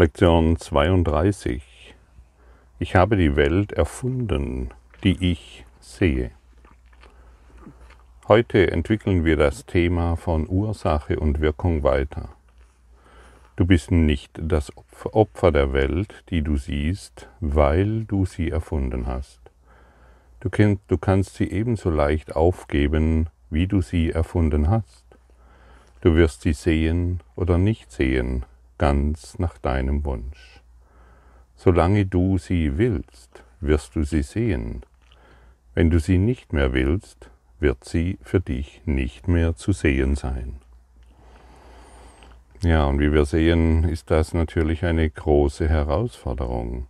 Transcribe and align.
Lektion 0.00 0.56
32. 0.56 1.94
Ich 2.78 2.96
habe 2.96 3.18
die 3.18 3.36
Welt 3.36 3.72
erfunden, 3.74 4.70
die 5.04 5.30
ich 5.30 5.66
sehe. 5.78 6.30
Heute 8.26 8.70
entwickeln 8.70 9.26
wir 9.26 9.36
das 9.36 9.66
Thema 9.66 10.16
von 10.16 10.48
Ursache 10.48 11.20
und 11.20 11.40
Wirkung 11.42 11.82
weiter. 11.82 12.30
Du 13.56 13.66
bist 13.66 13.90
nicht 13.90 14.40
das 14.40 14.72
Opfer 15.12 15.52
der 15.52 15.74
Welt, 15.74 16.24
die 16.30 16.40
du 16.40 16.56
siehst, 16.56 17.28
weil 17.40 18.04
du 18.04 18.24
sie 18.24 18.48
erfunden 18.48 19.06
hast. 19.06 19.42
Du, 20.40 20.48
kannst 20.96 21.34
sie 21.34 21.50
ebenso 21.50 21.90
leicht 21.90 22.34
aufgeben, 22.34 23.28
wie 23.50 23.66
du 23.66 23.82
sie 23.82 24.12
erfunden 24.12 24.70
hast. 24.70 25.04
Du 26.00 26.16
wirst 26.16 26.40
sie 26.40 26.54
sehen 26.54 27.20
oder 27.36 27.58
nicht 27.58 27.92
sehen, 27.92 28.46
ganz 28.80 29.38
nach 29.38 29.58
deinem 29.58 30.06
Wunsch. 30.06 30.62
Solange 31.54 32.06
du 32.06 32.38
sie 32.38 32.78
willst, 32.78 33.44
wirst 33.60 33.94
du 33.94 34.04
sie 34.04 34.22
sehen. 34.22 34.84
Wenn 35.74 35.90
du 35.90 36.00
sie 36.00 36.16
nicht 36.16 36.54
mehr 36.54 36.72
willst, 36.72 37.28
wird 37.58 37.84
sie 37.84 38.16
für 38.22 38.40
dich 38.40 38.80
nicht 38.86 39.28
mehr 39.28 39.54
zu 39.54 39.72
sehen 39.72 40.16
sein. 40.16 40.62
Ja, 42.62 42.86
und 42.86 43.00
wie 43.00 43.12
wir 43.12 43.26
sehen, 43.26 43.84
ist 43.84 44.10
das 44.10 44.32
natürlich 44.32 44.82
eine 44.86 45.10
große 45.10 45.68
Herausforderung. 45.68 46.86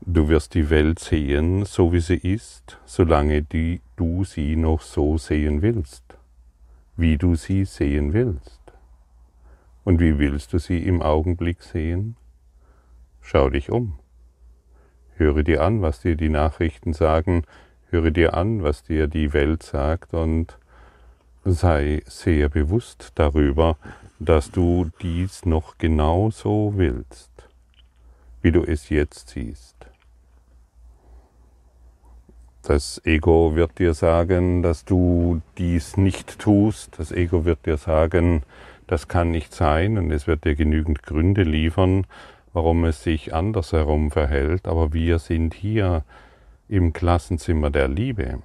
Du 0.00 0.28
wirst 0.28 0.54
die 0.54 0.70
Welt 0.70 1.00
sehen, 1.00 1.64
so 1.64 1.92
wie 1.92 2.00
sie 2.00 2.18
ist, 2.18 2.78
solange 2.84 3.42
die, 3.42 3.80
du 3.96 4.22
sie 4.22 4.54
noch 4.54 4.82
so 4.82 5.18
sehen 5.18 5.60
willst, 5.60 6.04
wie 6.96 7.18
du 7.18 7.34
sie 7.34 7.64
sehen 7.64 8.12
willst. 8.12 8.61
Und 9.84 10.00
wie 10.00 10.18
willst 10.18 10.52
du 10.52 10.58
sie 10.58 10.78
im 10.78 11.02
Augenblick 11.02 11.62
sehen? 11.62 12.16
Schau 13.20 13.50
dich 13.50 13.70
um. 13.70 13.98
Höre 15.16 15.42
dir 15.42 15.62
an, 15.62 15.82
was 15.82 16.00
dir 16.00 16.16
die 16.16 16.28
Nachrichten 16.28 16.92
sagen, 16.92 17.44
höre 17.90 18.10
dir 18.10 18.34
an, 18.34 18.62
was 18.62 18.82
dir 18.82 19.06
die 19.06 19.32
Welt 19.32 19.62
sagt 19.62 20.14
und 20.14 20.58
sei 21.44 22.02
sehr 22.06 22.48
bewusst 22.48 23.12
darüber, 23.16 23.76
dass 24.18 24.50
du 24.50 24.90
dies 25.02 25.44
noch 25.44 25.78
genauso 25.78 26.74
willst, 26.76 27.30
wie 28.40 28.52
du 28.52 28.62
es 28.62 28.88
jetzt 28.88 29.30
siehst. 29.30 29.76
Das 32.62 33.00
Ego 33.04 33.56
wird 33.56 33.80
dir 33.80 33.92
sagen, 33.92 34.62
dass 34.62 34.84
du 34.84 35.42
dies 35.58 35.96
nicht 35.96 36.38
tust. 36.38 36.96
Das 36.96 37.10
Ego 37.10 37.44
wird 37.44 37.66
dir 37.66 37.76
sagen, 37.76 38.44
das 38.92 39.08
kann 39.08 39.30
nicht 39.30 39.54
sein 39.54 39.96
und 39.96 40.10
es 40.10 40.26
wird 40.26 40.44
dir 40.44 40.54
genügend 40.54 41.02
Gründe 41.02 41.44
liefern, 41.44 42.06
warum 42.52 42.84
es 42.84 43.02
sich 43.02 43.32
andersherum 43.32 44.10
verhält, 44.10 44.68
aber 44.68 44.92
wir 44.92 45.18
sind 45.18 45.54
hier 45.54 46.04
im 46.68 46.92
Klassenzimmer 46.92 47.70
der 47.70 47.88
Liebe, 47.88 48.42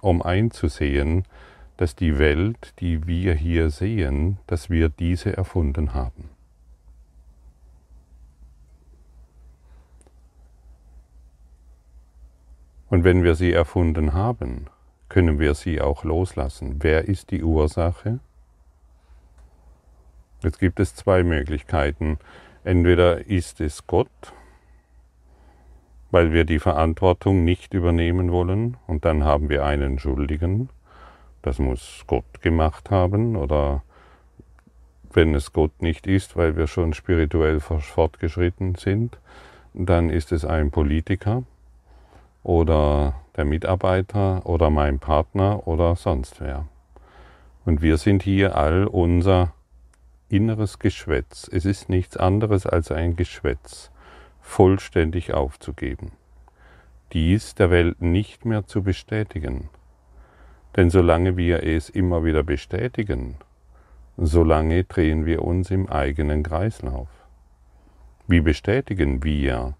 um 0.00 0.22
einzusehen, 0.22 1.22
dass 1.76 1.94
die 1.94 2.18
Welt, 2.18 2.74
die 2.80 3.06
wir 3.06 3.34
hier 3.34 3.70
sehen, 3.70 4.38
dass 4.48 4.70
wir 4.70 4.88
diese 4.88 5.36
erfunden 5.36 5.94
haben. 5.94 6.30
Und 12.88 13.04
wenn 13.04 13.22
wir 13.22 13.36
sie 13.36 13.52
erfunden 13.52 14.14
haben, 14.14 14.66
können 15.08 15.38
wir 15.38 15.54
sie 15.54 15.80
auch 15.80 16.02
loslassen. 16.02 16.78
Wer 16.80 17.04
ist 17.04 17.30
die 17.30 17.44
Ursache? 17.44 18.18
Jetzt 20.42 20.58
gibt 20.58 20.80
es 20.80 20.94
zwei 20.94 21.22
Möglichkeiten. 21.22 22.18
Entweder 22.64 23.26
ist 23.26 23.60
es 23.60 23.86
Gott, 23.86 24.32
weil 26.10 26.32
wir 26.32 26.44
die 26.44 26.58
Verantwortung 26.58 27.44
nicht 27.44 27.74
übernehmen 27.74 28.32
wollen 28.32 28.76
und 28.86 29.04
dann 29.04 29.24
haben 29.24 29.48
wir 29.48 29.64
einen 29.64 29.98
Schuldigen. 29.98 30.70
Das 31.42 31.58
muss 31.58 32.04
Gott 32.06 32.42
gemacht 32.42 32.90
haben 32.90 33.36
oder 33.36 33.82
wenn 35.12 35.34
es 35.34 35.52
Gott 35.52 35.82
nicht 35.82 36.06
ist, 36.06 36.36
weil 36.36 36.56
wir 36.56 36.66
schon 36.66 36.94
spirituell 36.94 37.60
fortgeschritten 37.60 38.76
sind, 38.76 39.18
dann 39.74 40.10
ist 40.10 40.32
es 40.32 40.44
ein 40.44 40.70
Politiker 40.70 41.42
oder 42.42 43.14
der 43.36 43.44
Mitarbeiter 43.44 44.46
oder 44.46 44.70
mein 44.70 44.98
Partner 44.98 45.66
oder 45.66 45.96
sonst 45.96 46.40
wer. 46.40 46.66
Und 47.64 47.82
wir 47.82 47.98
sind 47.98 48.22
hier 48.22 48.56
all 48.56 48.86
unser 48.86 49.52
inneres 50.30 50.78
Geschwätz, 50.78 51.48
es 51.52 51.64
ist 51.64 51.88
nichts 51.88 52.16
anderes 52.16 52.66
als 52.66 52.92
ein 52.92 53.16
Geschwätz, 53.16 53.90
vollständig 54.40 55.34
aufzugeben, 55.34 56.12
dies 57.12 57.54
der 57.54 57.70
Welt 57.70 58.00
nicht 58.00 58.44
mehr 58.44 58.66
zu 58.66 58.82
bestätigen. 58.82 59.68
Denn 60.76 60.88
solange 60.88 61.36
wir 61.36 61.64
es 61.64 61.90
immer 61.90 62.24
wieder 62.24 62.44
bestätigen, 62.44 63.36
solange 64.16 64.84
drehen 64.84 65.26
wir 65.26 65.42
uns 65.42 65.70
im 65.70 65.88
eigenen 65.88 66.44
Kreislauf. 66.44 67.08
Wie 68.28 68.40
bestätigen 68.40 69.24
wir 69.24 69.74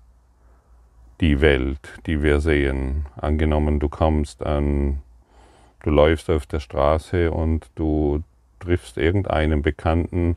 die 1.21 1.41
Welt, 1.41 2.01
die 2.07 2.23
wir 2.23 2.41
sehen? 2.41 3.07
Angenommen, 3.15 3.79
du 3.79 3.89
kommst 3.89 4.45
an, 4.45 5.03
du 5.85 5.91
läufst 5.91 6.29
auf 6.29 6.47
der 6.47 6.59
Straße 6.59 7.31
und 7.31 7.71
du 7.77 8.25
triffst 8.61 8.97
irgendeinen 8.97 9.63
Bekannten, 9.63 10.37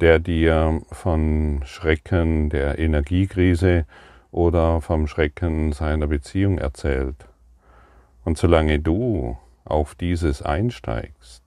der 0.00 0.18
dir 0.18 0.80
von 0.90 1.62
Schrecken 1.64 2.50
der 2.50 2.78
Energiekrise 2.78 3.86
oder 4.32 4.80
vom 4.80 5.06
Schrecken 5.06 5.72
seiner 5.72 6.06
Beziehung 6.06 6.58
erzählt. 6.58 7.26
Und 8.24 8.38
solange 8.38 8.80
du 8.80 9.36
auf 9.64 9.94
dieses 9.94 10.42
einsteigst, 10.42 11.42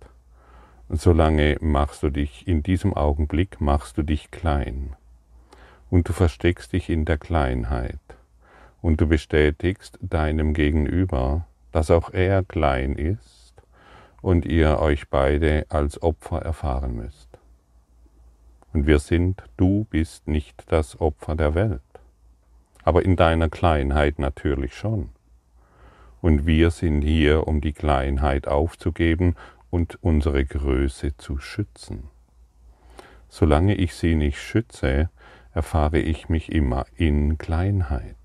solange 0.89 1.57
machst 1.61 2.03
du 2.03 2.09
dich 2.09 2.47
in 2.47 2.63
diesem 2.63 2.93
Augenblick, 2.93 3.59
machst 3.59 3.97
du 3.97 4.03
dich 4.03 4.31
klein. 4.31 4.95
Und 5.89 6.09
du 6.09 6.13
versteckst 6.13 6.73
dich 6.73 6.89
in 6.89 7.05
der 7.05 7.17
Kleinheit. 7.17 7.99
Und 8.81 8.99
du 8.99 9.07
bestätigst 9.07 9.97
deinem 10.01 10.53
Gegenüber, 10.53 11.45
dass 11.71 11.89
auch 11.89 12.11
er 12.11 12.43
klein 12.43 12.95
ist 12.95 13.42
und 14.23 14.45
ihr 14.45 14.79
euch 14.79 15.09
beide 15.09 15.65
als 15.67 16.01
Opfer 16.01 16.41
erfahren 16.41 16.95
müsst. 16.95 17.27
Und 18.71 18.87
wir 18.87 18.99
sind, 18.99 19.43
du 19.57 19.85
bist 19.89 20.27
nicht 20.27 20.63
das 20.67 20.99
Opfer 21.01 21.35
der 21.35 21.55
Welt, 21.55 21.81
aber 22.83 23.03
in 23.03 23.17
deiner 23.17 23.49
Kleinheit 23.49 24.19
natürlich 24.19 24.75
schon. 24.75 25.09
Und 26.21 26.45
wir 26.45 26.71
sind 26.71 27.01
hier, 27.01 27.47
um 27.47 27.59
die 27.59 27.73
Kleinheit 27.73 28.47
aufzugeben 28.47 29.35
und 29.69 30.01
unsere 30.01 30.45
Größe 30.45 31.17
zu 31.17 31.37
schützen. 31.37 32.09
Solange 33.27 33.75
ich 33.75 33.93
sie 33.93 34.15
nicht 34.15 34.39
schütze, 34.39 35.09
erfahre 35.53 35.99
ich 35.99 36.29
mich 36.29 36.49
immer 36.49 36.85
in 36.95 37.37
Kleinheit. 37.37 38.15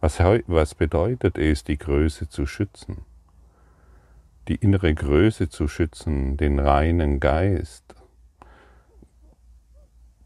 Was, 0.00 0.18
was 0.18 0.74
bedeutet 0.74 1.38
es, 1.38 1.64
die 1.64 1.78
Größe 1.78 2.28
zu 2.28 2.44
schützen? 2.44 3.06
Die 4.48 4.56
innere 4.56 4.94
Größe 4.94 5.48
zu 5.48 5.68
schützen, 5.68 6.36
den 6.36 6.58
reinen 6.58 7.20
Geist 7.20 7.94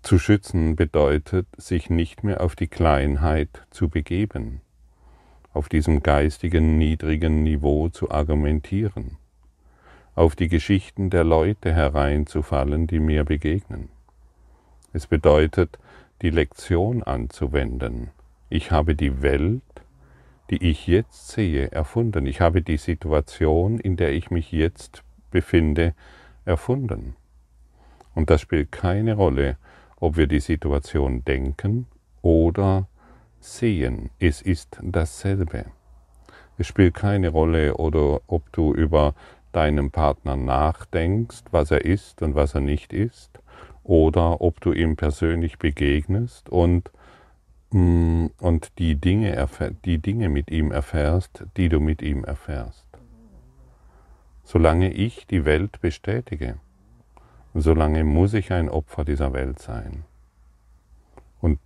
zu 0.02 0.18
schützen 0.18 0.74
bedeutet, 0.74 1.46
sich 1.56 1.90
nicht 1.90 2.24
mehr 2.24 2.40
auf 2.40 2.56
die 2.56 2.66
Kleinheit 2.66 3.66
zu 3.70 3.88
begeben, 3.88 4.62
auf 5.52 5.68
diesem 5.68 6.02
geistigen 6.02 6.78
niedrigen 6.78 7.42
Niveau 7.42 7.88
zu 7.90 8.10
argumentieren, 8.10 9.18
auf 10.14 10.34
die 10.34 10.48
Geschichten 10.48 11.10
der 11.10 11.24
Leute 11.24 11.74
hereinzufallen, 11.74 12.86
die 12.86 13.00
mir 13.00 13.24
begegnen. 13.24 13.90
Es 14.92 15.06
bedeutet, 15.06 15.78
die 16.22 16.30
Lektion 16.30 17.02
anzuwenden. 17.02 18.08
Ich 18.48 18.70
habe 18.70 18.94
die 18.94 19.20
Welt 19.20 19.62
die 20.50 20.70
ich 20.70 20.86
jetzt 20.86 21.28
sehe, 21.28 21.70
erfunden. 21.70 22.26
Ich 22.26 22.40
habe 22.40 22.62
die 22.62 22.76
Situation, 22.76 23.78
in 23.78 23.96
der 23.96 24.12
ich 24.12 24.30
mich 24.30 24.50
jetzt 24.52 25.02
befinde, 25.30 25.94
erfunden. 26.44 27.16
Und 28.14 28.30
das 28.30 28.40
spielt 28.40 28.72
keine 28.72 29.14
Rolle, 29.14 29.58
ob 29.96 30.16
wir 30.16 30.26
die 30.26 30.40
Situation 30.40 31.24
denken 31.24 31.86
oder 32.22 32.88
sehen. 33.40 34.10
Es 34.18 34.42
ist 34.42 34.78
dasselbe. 34.82 35.66
Es 36.56 36.66
spielt 36.66 36.94
keine 36.94 37.28
Rolle, 37.28 37.76
oder 37.76 38.20
ob 38.26 38.52
du 38.52 38.74
über 38.74 39.14
deinen 39.52 39.90
Partner 39.90 40.36
nachdenkst, 40.36 41.44
was 41.52 41.70
er 41.70 41.84
ist 41.84 42.22
und 42.22 42.34
was 42.34 42.54
er 42.54 42.60
nicht 42.60 42.92
ist, 42.92 43.38
oder 43.84 44.40
ob 44.40 44.60
du 44.60 44.72
ihm 44.72 44.96
persönlich 44.96 45.58
begegnest 45.58 46.48
und 46.48 46.90
und 47.70 48.78
die 48.78 48.96
Dinge, 48.96 49.46
die 49.84 49.98
Dinge 49.98 50.28
mit 50.28 50.50
ihm 50.50 50.72
erfährst, 50.72 51.44
die 51.56 51.68
du 51.68 51.80
mit 51.80 52.00
ihm 52.02 52.24
erfährst. 52.24 52.86
Solange 54.44 54.90
ich 54.92 55.26
die 55.26 55.44
Welt 55.44 55.80
bestätige, 55.80 56.56
solange 57.54 58.04
muss 58.04 58.32
ich 58.32 58.52
ein 58.52 58.70
Opfer 58.70 59.04
dieser 59.04 59.32
Welt 59.34 59.58
sein. 59.58 60.04
Und 61.40 61.58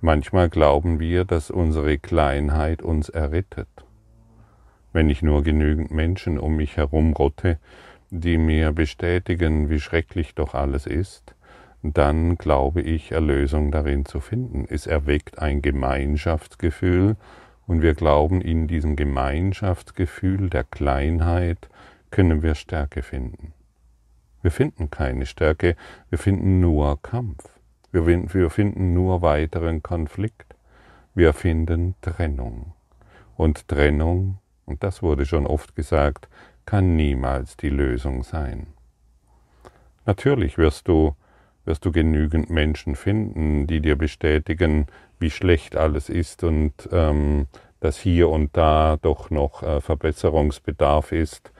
manchmal 0.00 0.50
glauben 0.50 1.00
wir, 1.00 1.24
dass 1.24 1.50
unsere 1.50 1.98
Kleinheit 1.98 2.82
uns 2.82 3.08
errettet. 3.08 3.68
Wenn 4.92 5.08
ich 5.08 5.22
nur 5.22 5.42
genügend 5.42 5.90
Menschen 5.90 6.38
um 6.38 6.56
mich 6.56 6.76
herum 6.76 7.14
rotte, 7.14 7.58
die 8.10 8.38
mir 8.38 8.72
bestätigen, 8.72 9.70
wie 9.70 9.80
schrecklich 9.80 10.34
doch 10.34 10.54
alles 10.54 10.86
ist, 10.86 11.34
dann 11.92 12.36
glaube 12.36 12.82
ich, 12.82 13.12
Erlösung 13.12 13.70
darin 13.70 14.04
zu 14.04 14.20
finden. 14.20 14.66
Es 14.68 14.86
erweckt 14.86 15.38
ein 15.38 15.62
Gemeinschaftsgefühl 15.62 17.16
und 17.66 17.82
wir 17.82 17.94
glauben, 17.94 18.40
in 18.40 18.68
diesem 18.68 18.96
Gemeinschaftsgefühl 18.96 20.50
der 20.50 20.64
Kleinheit 20.64 21.68
können 22.10 22.42
wir 22.42 22.54
Stärke 22.54 23.02
finden. 23.02 23.52
Wir 24.42 24.50
finden 24.50 24.90
keine 24.90 25.26
Stärke, 25.26 25.76
wir 26.08 26.18
finden 26.18 26.60
nur 26.60 27.02
Kampf. 27.02 27.44
Wir 27.92 28.50
finden 28.50 28.92
nur 28.92 29.22
weiteren 29.22 29.82
Konflikt. 29.82 30.54
Wir 31.14 31.32
finden 31.32 31.94
Trennung. 32.02 32.74
Und 33.36 33.68
Trennung, 33.68 34.38
und 34.66 34.82
das 34.84 35.02
wurde 35.02 35.24
schon 35.24 35.46
oft 35.46 35.74
gesagt, 35.74 36.28
kann 36.66 36.94
niemals 36.94 37.56
die 37.56 37.70
Lösung 37.70 38.22
sein. 38.22 38.66
Natürlich 40.04 40.58
wirst 40.58 40.88
du, 40.88 41.16
wirst 41.66 41.84
du 41.84 41.92
genügend 41.92 42.48
Menschen 42.48 42.94
finden, 42.96 43.66
die 43.66 43.80
dir 43.80 43.96
bestätigen, 43.96 44.86
wie 45.18 45.30
schlecht 45.30 45.76
alles 45.76 46.08
ist 46.08 46.44
und 46.44 46.72
ähm, 46.92 47.48
dass 47.80 47.98
hier 47.98 48.30
und 48.30 48.56
da 48.56 48.96
doch 49.02 49.30
noch 49.30 49.62
äh, 49.62 49.80
Verbesserungsbedarf 49.80 51.12
ist 51.12 51.52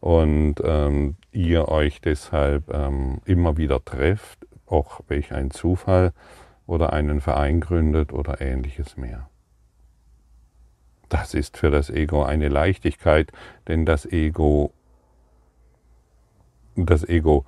und 0.00 0.56
ähm, 0.64 1.16
ihr 1.30 1.68
euch 1.68 2.00
deshalb 2.00 2.72
ähm, 2.74 3.20
immer 3.24 3.56
wieder 3.56 3.82
trefft, 3.84 4.46
auch 4.66 5.00
welch 5.08 5.32
ein 5.32 5.50
Zufall 5.50 6.12
oder 6.66 6.92
einen 6.92 7.20
Verein 7.20 7.60
gründet 7.60 8.12
oder 8.12 8.40
ähnliches 8.40 8.96
mehr. 8.96 9.28
Das 11.08 11.34
ist 11.34 11.56
für 11.56 11.70
das 11.70 11.90
Ego 11.90 12.22
eine 12.22 12.48
Leichtigkeit, 12.48 13.32
denn 13.68 13.84
das 13.84 14.06
Ego, 14.06 14.72
das 16.74 17.06
Ego 17.06 17.44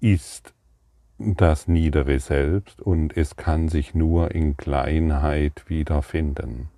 ist 0.00 0.54
das 1.24 1.68
niedere 1.68 2.18
Selbst 2.18 2.82
und 2.82 3.16
es 3.16 3.36
kann 3.36 3.68
sich 3.68 3.94
nur 3.94 4.32
in 4.32 4.56
Kleinheit 4.56 5.64
wiederfinden. 5.68 6.68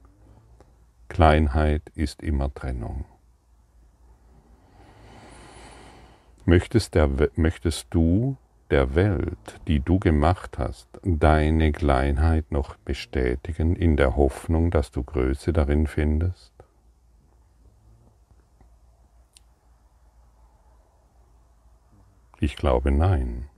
Kleinheit 1.08 1.82
ist 1.94 2.23
immer 2.23 2.52
Trennung. 2.52 3.06
Möchtest, 6.44 6.94
der, 6.94 7.08
möchtest 7.37 7.87
du 7.91 8.37
der 8.70 8.94
Welt, 8.94 9.61
die 9.67 9.81
du 9.81 9.99
gemacht 9.99 10.58
hast, 10.58 10.88
deine 11.02 11.73
Kleinheit 11.73 12.52
noch 12.52 12.76
bestätigen 12.76 13.76
in 13.76 13.97
der 13.97 14.14
Hoffnung, 14.17 14.70
dass 14.70 14.90
du 14.90 15.02
Größe 15.02 15.55
darin 15.55 15.87
findest? 15.87 16.52
Ich 22.40 22.56
glaube 22.56 22.90
nein. 22.90 23.49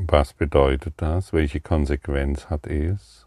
Was 0.00 0.32
bedeutet 0.32 0.94
das? 0.98 1.32
Welche 1.32 1.60
Konsequenz 1.60 2.48
hat 2.48 2.68
es? 2.68 3.26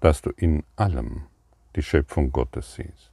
Dass 0.00 0.20
du 0.20 0.30
in 0.30 0.64
allem 0.74 1.26
die 1.76 1.82
Schöpfung 1.84 2.32
Gottes 2.32 2.74
siehst. 2.74 3.12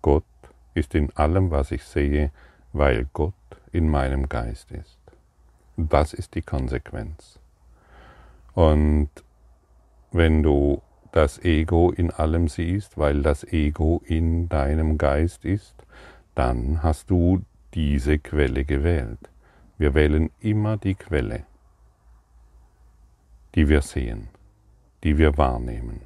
Gott 0.00 0.24
ist 0.72 0.94
in 0.94 1.14
allem, 1.14 1.50
was 1.50 1.72
ich 1.72 1.84
sehe, 1.84 2.32
weil 2.72 3.06
Gott 3.12 3.34
in 3.70 3.86
meinem 3.86 4.30
Geist 4.30 4.72
ist. 4.72 4.98
Das 5.76 6.14
ist 6.14 6.34
die 6.34 6.40
Konsequenz. 6.40 7.38
Und 8.54 9.10
wenn 10.10 10.42
du 10.42 10.80
das 11.12 11.38
Ego 11.44 11.90
in 11.90 12.10
allem 12.10 12.48
siehst, 12.48 12.96
weil 12.96 13.20
das 13.20 13.44
Ego 13.44 14.00
in 14.06 14.48
deinem 14.48 14.96
Geist 14.96 15.44
ist, 15.44 15.74
dann 16.34 16.82
hast 16.82 17.10
du 17.10 17.42
diese 17.78 18.18
Quelle 18.18 18.64
gewählt. 18.64 19.30
Wir 19.78 19.94
wählen 19.94 20.32
immer 20.40 20.76
die 20.78 20.96
Quelle, 20.96 21.44
die 23.54 23.68
wir 23.68 23.82
sehen, 23.82 24.30
die 25.04 25.16
wir 25.16 25.38
wahrnehmen. 25.38 26.00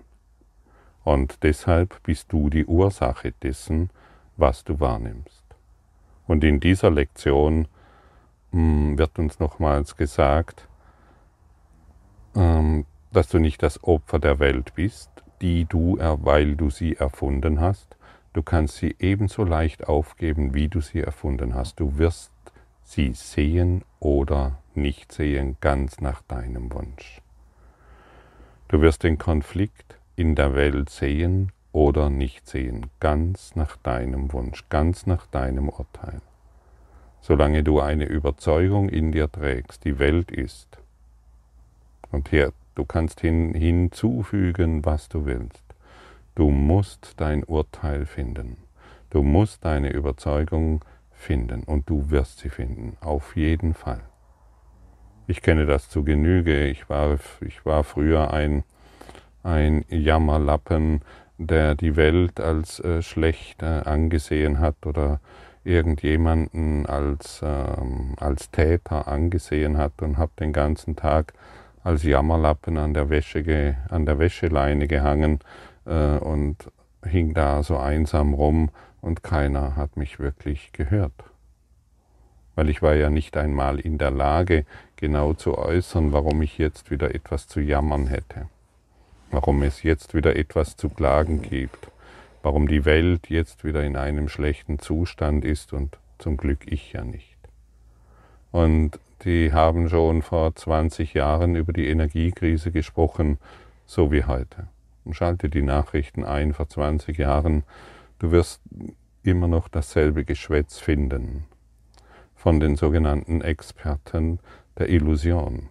Und 1.03 1.43
deshalb 1.43 2.03
bist 2.03 2.31
du 2.31 2.51
die 2.51 2.67
Ursache 2.67 3.33
dessen, 3.43 3.89
was 4.37 4.65
du 4.65 4.81
wahrnimmst. 4.81 5.43
Und 6.27 6.45
in 6.45 6.61
dieser 6.61 6.91
Lektion 6.91 7.69
hm, 8.51 8.99
wird 8.99 9.19
uns 9.19 9.41
nochmals 9.41 9.97
gesagt, 9.97 10.69
ähm, 12.37 12.85
dass 13.13 13.29
du 13.29 13.39
nicht 13.39 13.63
das 13.63 13.83
Opfer 13.83 14.19
der 14.19 14.41
Welt 14.41 14.75
bist, 14.75 15.11
die 15.41 15.65
du, 15.65 15.97
weil 15.99 16.55
du 16.55 16.69
sie 16.69 16.97
erfunden 16.97 17.63
hast. 17.63 17.97
Du 18.33 18.43
kannst 18.43 18.77
sie 18.77 18.97
ebenso 18.99 19.45
leicht 19.45 19.89
aufgeben, 19.89 20.55
wie 20.55 20.69
du 20.69 20.81
sie 20.81 21.01
erfunden 21.01 21.55
hast. 21.55 21.81
Du 21.81 21.99
wirst 21.99 22.33
sie 22.83 23.13
sehen 23.13 23.85
oder 24.01 24.59
nicht 24.75 25.13
sehen, 25.13 25.57
ganz 25.61 26.01
nach 26.01 26.23
deinem 26.23 26.73
Wunsch. 26.73 27.21
Du 28.69 28.81
wirst 28.81 29.03
den 29.03 29.19
Konflikt 29.19 29.99
in 30.17 30.35
der 30.35 30.55
Welt 30.55 30.89
sehen 30.89 31.53
oder 31.73 32.11
nicht 32.11 32.47
sehen, 32.47 32.87
ganz 33.01 33.55
nach 33.55 33.77
deinem 33.77 34.33
Wunsch, 34.33 34.65
ganz 34.69 35.07
nach 35.07 35.27
deinem 35.27 35.69
Urteil. 35.69 36.21
Solange 37.21 37.63
du 37.63 37.81
eine 37.81 38.07
Überzeugung 38.07 38.89
in 38.89 39.13
dir 39.13 39.31
trägst, 39.31 39.85
die 39.85 39.99
Welt 39.99 40.31
ist, 40.31 40.79
und 42.11 42.29
hier, 42.29 42.53
du 42.75 42.85
kannst 42.85 43.21
hin, 43.21 43.55
hinzufügen, 43.55 44.85
was 44.85 45.09
du 45.09 45.25
willst. 45.25 45.65
Du 46.35 46.51
musst 46.51 47.21
dein 47.21 47.45
Urteil 47.45 48.07
finden. 48.07 48.57
Du 49.11 49.23
musst 49.23 49.65
deine 49.65 49.93
Überzeugung 49.93 50.83
finden 51.11 51.63
und 51.65 51.89
du 51.91 52.11
wirst 52.11 52.39
sie 52.39 52.49
finden, 52.49 52.97
auf 53.01 53.37
jeden 53.37 53.75
Fall. 53.75 54.01
Ich 55.27 55.43
kenne 55.43 55.67
das 55.67 55.89
zu 55.89 56.03
Genüge. 56.03 56.67
Ich 56.67 56.89
war, 56.89 57.19
ich 57.41 57.65
war 57.65 57.85
früher 57.85 58.33
ein, 58.33 58.65
ein 59.43 59.85
Jammerlappen, 59.89 61.03
der 61.39 61.75
die 61.75 61.97
Welt 61.97 62.41
als 62.41 62.81
äh, 62.81 63.03
schlecht 63.03 63.63
äh, 63.63 63.83
angesehen 63.85 64.59
hat 64.59 64.87
oder 64.87 65.21
irgendjemanden 65.65 66.87
als, 66.87 67.41
ähm, 67.45 68.15
als 68.19 68.51
Täter 68.51 69.07
angesehen 69.07 69.79
hat 69.79 70.03
und 70.03 70.19
habe 70.19 70.33
den 70.39 70.53
ganzen 70.53 70.97
Tag 70.97 71.35
als 71.85 72.03
Jammerlappen 72.03 72.79
an 72.79 72.95
der, 72.95 73.11
Wäsche, 73.11 73.77
an 73.89 74.07
der 74.07 74.19
Wäscheleine 74.19 74.89
gehangen 74.89 75.41
äh, 75.87 76.19
und 76.19 76.71
hing 77.05 77.35
da 77.35 77.63
so 77.63 77.79
einsam 77.79 78.35
rum 78.35 78.71
und 79.01 79.23
keiner 79.23 79.77
hat 79.77 79.97
mich 79.97 80.19
wirklich 80.19 80.73
gehört. 80.73 81.13
Weil 82.55 82.69
ich 82.69 82.83
war 82.83 82.95
ja 82.95 83.11
nicht 83.11 83.37
einmal 83.37 83.81
in 83.81 83.99
der 83.99 84.11
Lage, 84.11 84.67
genau 84.97 85.33
zu 85.33 85.57
äußern, 85.57 86.13
warum 86.13 86.43
ich 86.43 86.59
jetzt 86.59 86.91
wieder 86.91 87.15
etwas 87.15 87.49
zu 87.49 87.61
jammern 87.61 88.07
hätte 88.07 88.47
warum 89.33 89.63
es 89.63 89.83
jetzt 89.83 90.15
wieder 90.15 90.37
etwas 90.37 90.77
zu 90.77 90.89
klagen 90.89 91.43
gibt, 91.43 91.89
warum 92.43 92.69
die 92.69 92.85
Welt 92.85 93.29
jetzt 93.31 93.65
wieder 93.65 93.83
in 93.83 93.97
einem 93.97 94.29
schlechten 94.29 94.79
Zustand 94.79 95.45
ist 95.45 95.73
und 95.73 95.99
zum 96.19 96.37
Glück 96.37 96.71
ich 96.71 96.93
ja 96.93 97.03
nicht. 97.03 97.39
Und 98.53 99.01
die 99.25 99.53
haben 99.53 99.89
schon 99.89 100.23
vor 100.23 100.55
20 100.55 101.15
Jahren 101.15 101.57
über 101.57 101.73
die 101.73 101.89
Energiekrise 101.89 102.71
gesprochen, 102.71 103.39
so 103.87 104.13
wie 104.13 104.25
heute. 104.25 104.69
Und 105.05 105.15
schalte 105.15 105.49
die 105.49 105.63
Nachrichten 105.63 106.25
ein 106.25 106.53
vor 106.53 106.69
20 106.69 107.19
Jahren, 107.19 107.65
du 108.19 108.31
wirst 108.31 108.61
immer 109.23 109.49
noch 109.49 109.69
dasselbe 109.69 110.25
Geschwätz 110.25 110.79
finden 110.79 111.45
von 112.35 112.59
den 112.59 112.77
sogenannten 112.77 113.41
Experten 113.41 114.41
der 114.79 114.89
Illusion. 114.89 115.69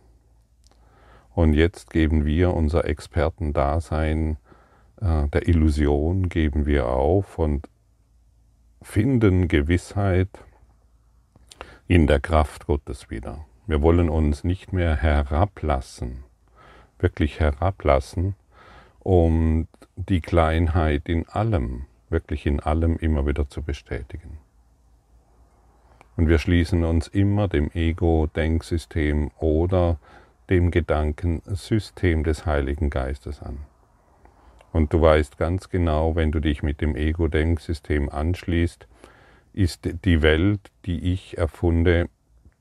Und 1.33 1.53
jetzt 1.53 1.89
geben 1.91 2.25
wir 2.25 2.53
unser 2.53 2.85
Expertendasein 2.85 4.37
äh, 5.01 5.27
der 5.27 5.47
Illusion, 5.47 6.29
geben 6.29 6.65
wir 6.65 6.87
auf 6.87 7.39
und 7.39 7.67
finden 8.81 9.47
Gewissheit 9.47 10.29
in 11.87 12.07
der 12.07 12.19
Kraft 12.19 12.67
Gottes 12.67 13.09
wieder. 13.09 13.45
Wir 13.67 13.81
wollen 13.81 14.09
uns 14.09 14.43
nicht 14.43 14.73
mehr 14.73 14.95
herablassen, 14.95 16.23
wirklich 16.99 17.39
herablassen, 17.39 18.35
um 19.03 19.67
die 19.95 20.21
Kleinheit 20.21 21.09
in 21.09 21.27
allem, 21.27 21.85
wirklich 22.09 22.45
in 22.45 22.59
allem 22.59 22.97
immer 22.97 23.25
wieder 23.25 23.49
zu 23.49 23.61
bestätigen. 23.61 24.37
Und 26.17 26.27
wir 26.27 26.39
schließen 26.39 26.83
uns 26.83 27.07
immer 27.07 27.47
dem 27.47 27.71
Ego-Denksystem 27.73 29.31
oder 29.39 29.97
dem 30.49 30.69
Gedankensystem 30.69 32.23
des 32.23 32.45
Heiligen 32.45 32.89
Geistes 32.89 33.41
an. 33.41 33.59
Und 34.73 34.93
du 34.93 35.01
weißt 35.01 35.37
ganz 35.37 35.69
genau, 35.69 36.15
wenn 36.15 36.31
du 36.31 36.39
dich 36.39 36.63
mit 36.63 36.81
dem 36.81 36.95
Ego-Denksystem 36.95 38.09
anschließt, 38.09 38.87
ist 39.53 39.89
die 40.05 40.21
Welt, 40.21 40.59
die 40.85 41.11
ich 41.13 41.37
erfunde, 41.37 42.09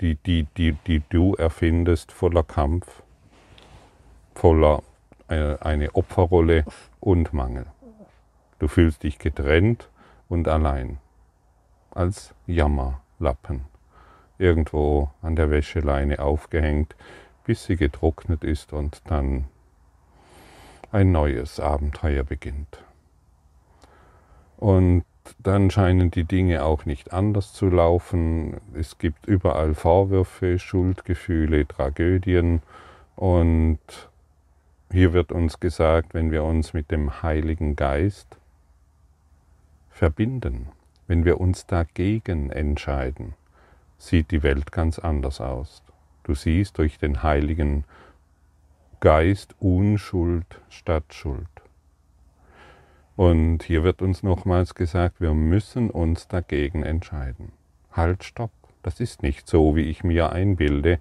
die, 0.01 0.17
die, 0.17 0.47
die, 0.57 0.73
die 0.87 1.03
du 1.09 1.35
erfindest, 1.35 2.13
voller 2.13 2.43
Kampf, 2.43 3.03
voller 4.35 4.83
eine 5.31 5.95
Opferrolle 5.95 6.65
und 6.99 7.33
Mangel. 7.33 7.67
Du 8.59 8.69
fühlst 8.69 9.05
dich 9.05 9.19
getrennt 9.19 9.89
und 10.29 10.49
allein, 10.49 10.99
als 11.91 12.35
Jammerlappen, 12.47 13.65
irgendwo 14.39 15.11
an 15.23 15.37
der 15.37 15.51
Wäscheleine 15.51 16.19
aufgehängt, 16.19 16.95
bis 17.45 17.65
sie 17.65 17.77
getrocknet 17.77 18.45
ist 18.45 18.73
und 18.73 19.03
dann 19.07 19.47
ein 20.93 21.13
neues 21.13 21.61
Abenteuer 21.61 22.25
beginnt. 22.25 22.85
Und 24.57 25.05
dann 25.39 25.71
scheinen 25.71 26.11
die 26.11 26.25
Dinge 26.25 26.65
auch 26.65 26.85
nicht 26.85 27.13
anders 27.13 27.53
zu 27.53 27.71
laufen. 27.71 28.61
Es 28.75 28.99
gibt 28.99 29.27
überall 29.27 29.75
Vorwürfe, 29.75 30.59
Schuldgefühle, 30.59 31.67
Tragödien 31.67 32.63
und 33.17 33.79
hier 34.93 35.13
wird 35.13 35.33
uns 35.33 35.61
gesagt, 35.61 36.15
wenn 36.15 36.31
wir 36.31 36.45
uns 36.45 36.73
mit 36.73 36.91
dem 36.91 37.23
Heiligen 37.23 37.77
Geist 37.77 38.37
verbinden, 39.91 40.69
wenn 41.07 41.25
wir 41.25 41.41
uns 41.41 41.67
dagegen 41.67 42.51
entscheiden, 42.51 43.35
sieht 43.99 44.31
die 44.31 44.43
Welt 44.43 44.73
ganz 44.73 44.99
anders 44.99 45.41
aus. 45.41 45.83
Du 46.25 46.35
siehst 46.35 46.79
durch 46.79 46.99
den 46.99 47.23
Heiligen 47.23 47.85
Geist 49.01 49.55
Unschuld 49.61 50.61
statt 50.69 51.15
Schuld. 51.15 51.49
Und 53.17 53.63
hier 53.63 53.83
wird 53.83 54.03
uns 54.03 54.23
nochmals 54.23 54.75
gesagt, 54.75 55.21
wir 55.21 55.35
müssen 55.35 55.91
uns 55.91 56.29
dagegen 56.29 56.83
entscheiden. 56.83 57.53
Halt, 57.93 58.25
stopp. 58.25 58.53
Das 58.83 59.01
ist 59.01 59.23
nicht 59.23 59.47
so, 59.47 59.77
wie 59.77 59.83
ich 59.83 60.05
mir 60.05 60.33
einbilde. 60.33 61.01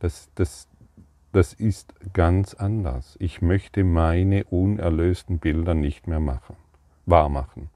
Das, 0.00 0.30
das, 0.34 0.66
das 1.32 1.52
ist 1.52 1.94
ganz 2.12 2.54
anders. 2.54 3.16
Ich 3.20 3.40
möchte 3.42 3.84
meine 3.84 4.44
unerlösten 4.44 5.38
Bilder 5.38 5.74
nicht 5.74 6.06
mehr 6.06 6.20
machen, 6.20 6.56
wahrmachen. 7.06 7.70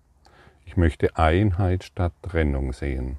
Ich 0.66 0.76
möchte 0.76 1.16
Einheit 1.16 1.84
statt 1.84 2.12
Trennung 2.22 2.72
sehen. 2.72 3.18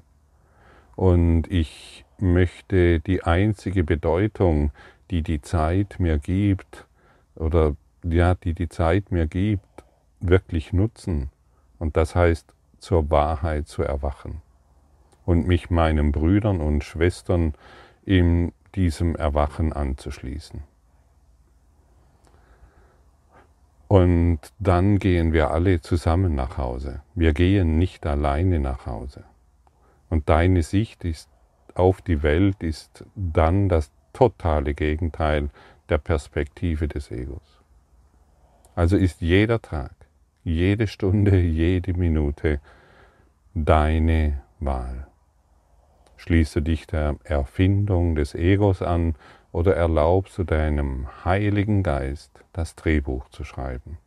Und 0.94 1.50
ich 1.50 2.04
möchte 2.18 3.00
die 3.00 3.22
einzige 3.22 3.84
Bedeutung, 3.84 4.72
die 5.10 5.22
die 5.22 5.40
Zeit 5.40 5.96
mir 5.98 6.18
gibt, 6.18 6.86
oder 7.34 7.76
ja, 8.02 8.34
die 8.34 8.54
die 8.54 8.68
Zeit 8.68 9.10
mir 9.10 9.26
gibt, 9.26 9.84
wirklich 10.20 10.72
nutzen. 10.72 11.30
Und 11.78 11.96
das 11.96 12.14
heißt, 12.14 12.52
zur 12.78 13.10
Wahrheit 13.10 13.68
zu 13.68 13.82
erwachen 13.82 14.42
und 15.24 15.46
mich 15.46 15.70
meinen 15.70 16.12
Brüdern 16.12 16.60
und 16.60 16.84
Schwestern 16.84 17.54
in 18.04 18.52
diesem 18.76 19.16
Erwachen 19.16 19.72
anzuschließen. 19.72 20.62
Und 23.88 24.40
dann 24.58 24.98
gehen 24.98 25.32
wir 25.32 25.50
alle 25.50 25.80
zusammen 25.80 26.34
nach 26.34 26.58
Hause. 26.58 27.02
Wir 27.14 27.32
gehen 27.32 27.78
nicht 27.78 28.04
alleine 28.04 28.58
nach 28.58 28.86
Hause. 28.86 29.24
Und 30.10 30.28
deine 30.28 30.62
Sicht 30.62 31.04
ist 31.04 31.28
auf 31.74 32.00
die 32.00 32.22
Welt 32.22 32.62
ist 32.62 33.04
dann 33.14 33.68
das 33.68 33.92
totale 34.12 34.74
Gegenteil 34.74 35.50
der 35.88 35.98
Perspektive 35.98 36.88
des 36.88 37.10
Egos. 37.10 37.60
Also 38.74 38.96
ist 38.96 39.20
jeder 39.20 39.60
Tag, 39.60 39.94
jede 40.42 40.86
Stunde, 40.86 41.38
jede 41.38 41.94
Minute 41.94 42.60
deine 43.54 44.42
Wahl. 44.58 45.06
Schließe 46.16 46.62
dich 46.62 46.86
der 46.86 47.16
Erfindung 47.24 48.14
des 48.14 48.34
Egos 48.34 48.82
an 48.82 49.14
oder 49.52 49.76
erlaubst 49.76 50.38
du 50.38 50.44
deinem 50.44 51.06
Heiligen 51.24 51.82
Geist 51.82 52.44
das 52.52 52.74
Drehbuch 52.74 53.28
zu 53.28 53.44
schreiben. 53.44 53.98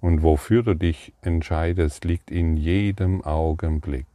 Und 0.00 0.22
wofür 0.22 0.62
du 0.62 0.74
dich 0.74 1.12
entscheidest, 1.22 2.04
liegt 2.04 2.30
in 2.30 2.56
jedem 2.56 3.24
Augenblick 3.24 4.06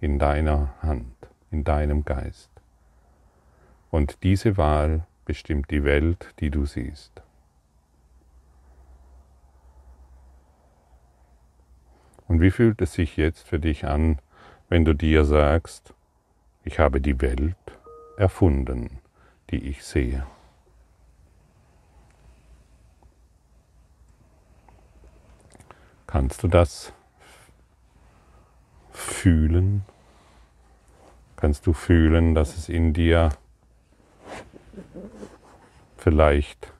in 0.00 0.18
deiner 0.18 0.74
Hand, 0.82 1.14
in 1.50 1.64
deinem 1.64 2.04
Geist. 2.04 2.50
Und 3.90 4.22
diese 4.22 4.56
Wahl 4.56 5.06
bestimmt 5.24 5.70
die 5.70 5.84
Welt, 5.84 6.34
die 6.40 6.50
du 6.50 6.64
siehst. 6.64 7.22
Und 12.28 12.40
wie 12.40 12.50
fühlt 12.50 12.80
es 12.82 12.92
sich 12.92 13.16
jetzt 13.16 13.46
für 13.46 13.60
dich 13.60 13.86
an, 13.86 14.18
wenn 14.68 14.84
du 14.84 14.94
dir 14.94 15.24
sagst, 15.24 15.94
ich 16.64 16.78
habe 16.78 17.00
die 17.00 17.20
Welt 17.20 17.56
erfunden, 18.16 18.98
die 19.50 19.68
ich 19.68 19.84
sehe. 19.84 20.26
Kannst 26.06 26.42
du 26.42 26.48
das 26.48 26.92
fühlen? 28.92 29.84
Kannst 31.36 31.66
du 31.66 31.72
fühlen, 31.72 32.34
dass 32.34 32.56
es 32.56 32.68
in 32.68 32.92
dir 32.92 33.30
vielleicht 35.96 36.72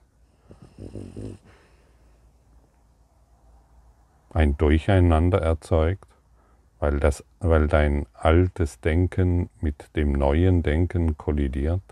ein 4.33 4.57
Durcheinander 4.57 5.43
erzeugt? 5.43 6.15
Weil, 6.78 7.00
das, 7.00 7.25
weil 7.40 7.68
dein 7.68 8.06
altes 8.12 8.80
Denken 8.80 9.49
mit 9.61 9.97
dem 9.97 10.12
neuen 10.12 10.62
Denken 10.62 11.16
kollidiert? 11.16 11.83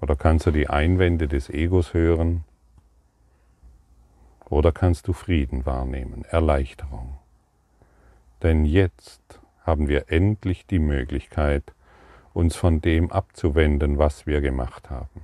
Oder 0.00 0.16
kannst 0.16 0.46
du 0.46 0.50
die 0.50 0.68
Einwände 0.68 1.28
des 1.28 1.48
Egos 1.48 1.94
hören? 1.94 2.44
Oder 4.48 4.70
kannst 4.70 5.08
du 5.08 5.12
Frieden 5.12 5.66
wahrnehmen, 5.66 6.24
Erleichterung? 6.24 7.16
Denn 8.42 8.64
jetzt 8.64 9.40
haben 9.64 9.88
wir 9.88 10.10
endlich 10.12 10.66
die 10.66 10.78
Möglichkeit, 10.78 11.72
uns 12.34 12.54
von 12.54 12.82
dem 12.82 13.10
abzuwenden, 13.10 13.98
was 13.98 14.26
wir 14.26 14.42
gemacht 14.42 14.90
haben. 14.90 15.22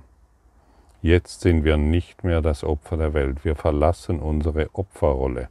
Jetzt 1.01 1.41
sind 1.41 1.63
wir 1.63 1.77
nicht 1.77 2.23
mehr 2.23 2.41
das 2.41 2.63
Opfer 2.63 2.97
der 2.97 3.13
Welt, 3.13 3.45
wir 3.45 3.55
verlassen 3.55 4.19
unsere 4.19 4.69
Opferrolle 4.73 5.49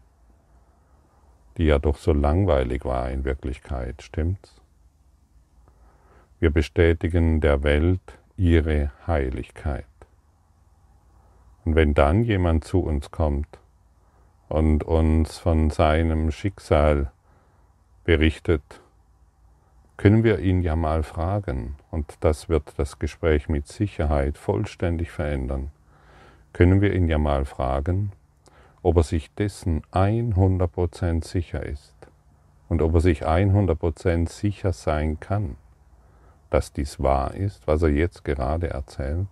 die 1.56 1.64
ja 1.64 1.78
doch 1.78 1.96
so 1.96 2.12
langweilig 2.12 2.84
war 2.84 3.10
in 3.10 3.24
Wirklichkeit, 3.24 4.02
stimmt's? 4.02 4.60
Wir 6.40 6.50
bestätigen 6.50 7.40
der 7.40 7.62
Welt 7.62 8.00
ihre 8.36 8.90
Heiligkeit. 9.06 9.86
Und 11.64 11.76
wenn 11.76 11.94
dann 11.94 12.24
jemand 12.24 12.64
zu 12.64 12.80
uns 12.80 13.10
kommt 13.10 13.58
und 14.48 14.82
uns 14.82 15.38
von 15.38 15.70
seinem 15.70 16.32
Schicksal 16.32 17.12
berichtet, 18.04 18.80
können 19.96 20.24
wir 20.24 20.40
ihn 20.40 20.62
ja 20.62 20.74
mal 20.74 21.04
fragen, 21.04 21.76
und 21.92 22.16
das 22.20 22.48
wird 22.48 22.74
das 22.76 22.98
Gespräch 22.98 23.48
mit 23.48 23.68
Sicherheit 23.68 24.36
vollständig 24.36 25.12
verändern, 25.12 25.70
können 26.52 26.80
wir 26.80 26.92
ihn 26.92 27.08
ja 27.08 27.18
mal 27.18 27.44
fragen, 27.44 28.10
ob 28.82 28.96
er 28.98 29.02
sich 29.02 29.32
dessen 29.34 29.82
100% 29.92 31.24
sicher 31.24 31.64
ist 31.64 31.94
und 32.68 32.82
ob 32.82 32.94
er 32.94 33.00
sich 33.00 33.26
100% 33.26 34.28
sicher 34.28 34.72
sein 34.72 35.20
kann, 35.20 35.56
dass 36.50 36.72
dies 36.72 37.00
wahr 37.00 37.34
ist, 37.34 37.66
was 37.66 37.82
er 37.82 37.90
jetzt 37.90 38.24
gerade 38.24 38.70
erzählt? 38.70 39.28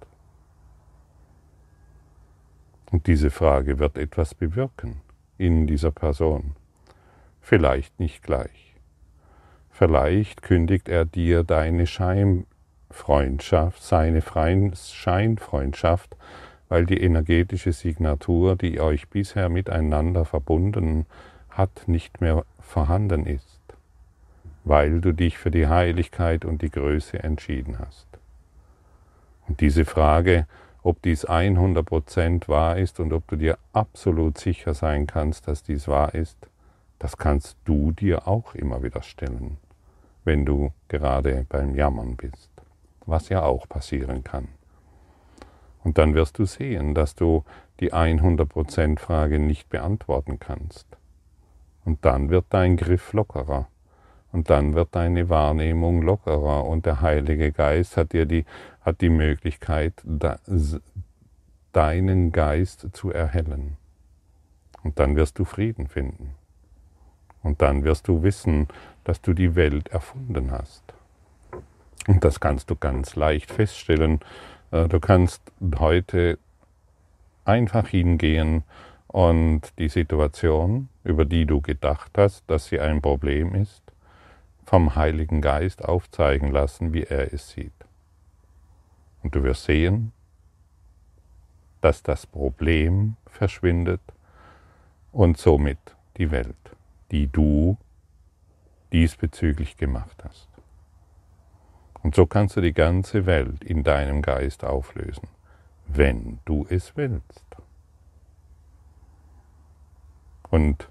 Und 2.91 3.07
diese 3.07 3.31
Frage 3.31 3.79
wird 3.79 3.97
etwas 3.99 4.35
bewirken 4.35 5.01
in 5.39 5.67
dieser 5.67 5.91
Person. 5.91 6.57
Vielleicht 7.41 7.99
nicht 8.01 8.23
gleich. 8.23 8.75
Vielleicht 9.71 10.43
kündigt 10.43 10.89
er 10.89 11.05
dir 11.05 11.45
deine 11.45 11.87
Scheinfreundschaft, 11.87 13.83
seine 13.83 14.23
Scheinfreundschaft 14.23 16.17
weil 16.71 16.87
die 16.87 17.03
energetische 17.03 17.73
Signatur, 17.73 18.57
die 18.57 18.81
euch 18.81 19.09
bisher 19.09 19.49
miteinander 19.51 20.25
verbunden 20.25 21.05
hat, 21.51 21.89
nicht 21.89 22.21
mehr 22.21 22.45
vorhanden 22.61 23.27
ist, 23.27 23.61
weil 24.65 25.01
du 25.01 25.13
dich 25.13 25.37
für 25.37 25.51
die 25.51 25.67
Heiligkeit 25.67 26.45
und 26.45 26.63
die 26.63 26.71
Größe 26.71 27.23
entschieden 27.23 27.81
hast. 27.81 28.07
Und 29.49 29.61
diese 29.61 29.85
Frage, 29.85 30.47
ob 30.85 31.03
dies 31.03 31.29
100% 31.29 32.47
wahr 32.47 32.79
ist 32.79 33.01
und 33.01 33.13
ob 33.13 33.27
du 33.27 33.35
dir 33.35 33.59
absolut 33.73 34.39
sicher 34.39 34.73
sein 34.73 35.09
kannst, 35.09 35.49
dass 35.49 35.65
dies 35.65 35.89
wahr 35.89 36.15
ist, 36.15 36.39
das 37.01 37.17
kannst 37.17 37.57
du 37.65 37.91
dir 37.91 38.29
auch 38.29 38.55
immer 38.55 38.81
wieder 38.85 39.03
stellen, 39.03 39.57
wenn 40.25 40.47
du 40.47 40.71
gerade 40.87 41.47
beim 41.49 41.75
Jammern 41.75 42.15
bist, 42.15 42.51
was 43.07 43.29
ja 43.29 43.43
auch 43.43 43.69
passieren 43.69 44.23
kann. 44.23 44.60
Und 45.83 45.99
dann 45.99 46.15
wirst 46.15 46.39
du 46.39 46.45
sehen, 46.45 46.95
dass 46.95 47.15
du 47.15 47.45
die 47.81 47.93
100% 47.93 48.99
Frage 48.99 49.39
nicht 49.39 49.69
beantworten 49.69 50.39
kannst. 50.39 50.87
Und 51.85 52.05
dann 52.05 52.29
wird 52.29 52.47
dein 52.51 52.77
Griff 52.77 53.13
lockerer. 53.13 53.69
Und 54.33 54.51
dann 54.51 54.75
wird 54.75 54.95
deine 54.95 55.29
Wahrnehmung 55.29 56.03
lockerer 56.03 56.65
und 56.65 56.87
der 56.87 57.01
Heilige 57.01 57.51
Geist 57.51 57.97
hat 57.97 58.13
dir 58.13 58.27
die, 58.27 58.45
hat 58.81 59.01
die 59.01 59.09
Möglichkeit, 59.09 59.95
deinen 61.73 62.33
Geist 62.33 62.89
zu 62.93 63.11
erhellen. 63.11 63.77
Und 64.83 64.99
dann 64.99 65.17
wirst 65.17 65.39
du 65.39 65.45
Frieden 65.45 65.89
finden. 65.89 66.35
Und 67.43 67.61
dann 67.63 67.85
wirst 67.85 68.07
du 68.07 68.23
wissen, 68.23 68.69
dass 69.05 69.21
du 69.21 69.33
die 69.33 69.57
Welt 69.57 69.89
erfunden 69.89 70.53
hast. 70.53 70.85
Und 72.07 72.25
das 72.25 72.39
kannst 72.41 72.71
du 72.71 72.77
ganz 72.77 73.17
leicht 73.17 73.51
feststellen. 73.51 74.21
Äh, 74.71 74.89
du 74.89 75.01
kannst 75.01 75.43
heute 75.79 76.39
einfach 77.45 77.89
hingehen 77.89 78.65
und 79.07 79.63
die 79.79 79.89
Situation, 79.89 80.89
über 81.05 81.25
die 81.25 81.47
du 81.47 81.61
gedacht 81.61 82.13
hast, 82.17 82.45
dass 82.49 82.67
sie 82.67 82.81
ein 82.81 83.03
Problem 83.03 83.55
ist, 83.55 83.83
vom 84.65 84.95
Heiligen 84.95 85.41
Geist 85.41 85.85
aufzeigen 85.85 86.53
lassen, 86.53 86.93
wie 86.93 87.03
er 87.03 87.35
es 87.35 87.51
sieht. 87.51 87.73
Und 89.23 89.35
du 89.35 89.43
wirst 89.43 89.65
sehen, 89.65 90.13
dass 91.81 92.03
das 92.03 92.27
Problem 92.27 93.17
verschwindet 93.27 94.01
und 95.13 95.39
somit 95.39 95.79
die 96.19 96.31
Welt, 96.31 96.55
die 97.11 97.27
du 97.27 97.77
diesbezüglich 98.93 99.77
gemacht 99.77 100.23
hast. 100.25 100.50
Und 102.03 102.15
so 102.15 102.27
kannst 102.27 102.57
du 102.57 102.61
die 102.61 102.73
ganze 102.73 103.27
Welt 103.27 103.63
in 103.63 103.85
deinem 103.85 104.23
Geist 104.23 104.65
auflösen, 104.65 105.29
wenn 105.87 106.39
du 106.45 106.67
es 106.69 106.97
willst. 106.97 107.45
Und 110.51 110.89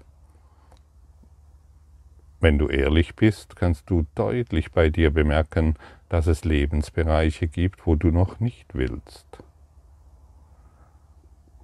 wenn 2.40 2.58
du 2.58 2.68
ehrlich 2.68 3.16
bist, 3.16 3.54
kannst 3.54 3.90
du 3.90 4.06
deutlich 4.14 4.72
bei 4.72 4.88
dir 4.88 5.12
bemerken, 5.12 5.74
dass 6.08 6.26
es 6.26 6.44
Lebensbereiche 6.44 7.48
gibt, 7.48 7.86
wo 7.86 7.96
du 7.96 8.10
noch 8.10 8.40
nicht 8.40 8.74
willst, 8.74 9.26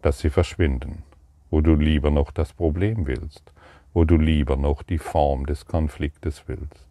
dass 0.03 0.19
sie 0.19 0.31
verschwinden, 0.31 1.03
wo 1.50 1.62
du 1.62 1.75
lieber 1.75 2.11
noch 2.11 2.31
das 2.31 2.53
Problem 2.53 3.07
willst, 3.07 3.53
wo 3.95 4.05
du 4.05 4.19
lieber 4.19 4.57
noch 4.57 4.83
die 4.83 4.99
Form 4.99 5.47
des 5.47 5.65
Konfliktes 5.65 6.47
willst. 6.47 6.86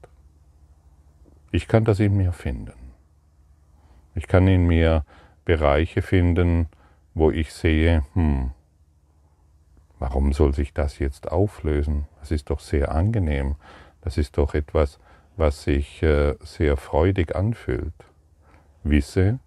Ich 1.55 1.69
kann 1.69 1.85
das 1.85 2.01
in 2.01 2.17
mir 2.17 2.33
finden. 2.33 2.91
Ich 4.13 4.27
kann 4.27 4.45
in 4.45 4.67
mir 4.67 5.05
Bereiche 5.45 6.01
finden, 6.01 6.67
wo 7.13 7.31
ich 7.31 7.53
sehe, 7.53 8.03
hm, 8.13 8.51
warum 9.97 10.33
soll 10.33 10.53
sich 10.53 10.73
das 10.73 10.99
jetzt 10.99 11.31
auflösen? 11.31 12.09
Das 12.19 12.31
ist 12.31 12.49
doch 12.49 12.59
sehr 12.59 12.91
angenehm. 12.91 13.55
Das 14.01 14.17
ist 14.17 14.37
doch 14.37 14.53
etwas, 14.53 14.99
was 15.37 15.63
sich 15.63 16.03
äh, 16.03 16.35
sehr 16.41 16.75
freudig 16.75 17.37
anfühlt. 17.37 17.93
Wisse, 18.83 19.39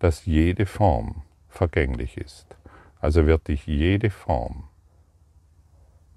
dass 0.00 0.26
jede 0.26 0.66
Form 0.66 1.22
vergänglich 1.48 2.18
ist. 2.18 2.58
Also 3.00 3.24
wird 3.24 3.48
dich 3.48 3.66
jede 3.66 4.10
Form 4.10 4.64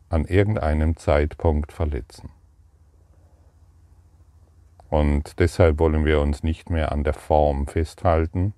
an 0.09 0.25
irgendeinem 0.25 0.97
Zeitpunkt 0.97 1.71
verletzen. 1.71 2.31
Und 4.91 5.39
deshalb 5.39 5.79
wollen 5.79 6.03
wir 6.03 6.19
uns 6.19 6.43
nicht 6.43 6.69
mehr 6.69 6.91
an 6.91 7.05
der 7.05 7.13
Form 7.13 7.65
festhalten, 7.65 8.53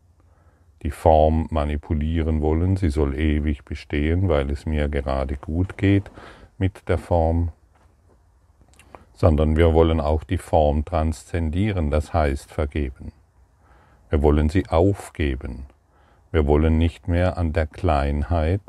die 0.81 0.89
Form 0.89 1.47
manipulieren 1.51 2.41
wollen, 2.41 2.75
sie 2.75 2.89
soll 2.89 3.13
ewig 3.13 3.63
bestehen, 3.63 4.27
weil 4.29 4.49
es 4.49 4.65
mir 4.65 4.89
gerade 4.89 5.37
gut 5.37 5.77
geht 5.77 6.09
mit 6.57 6.89
der 6.89 6.97
Form, 6.97 7.51
sondern 9.13 9.57
wir 9.57 9.75
wollen 9.75 10.01
auch 10.01 10.23
die 10.23 10.39
Form 10.39 10.83
transzendieren, 10.83 11.91
das 11.91 12.15
heißt 12.15 12.51
vergeben. 12.51 13.11
Wir 14.09 14.23
wollen 14.23 14.49
sie 14.49 14.67
aufgeben. 14.69 15.67
Wir 16.31 16.47
wollen 16.47 16.79
nicht 16.79 17.07
mehr 17.07 17.37
an 17.37 17.53
der 17.53 17.67
Kleinheit 17.67 18.61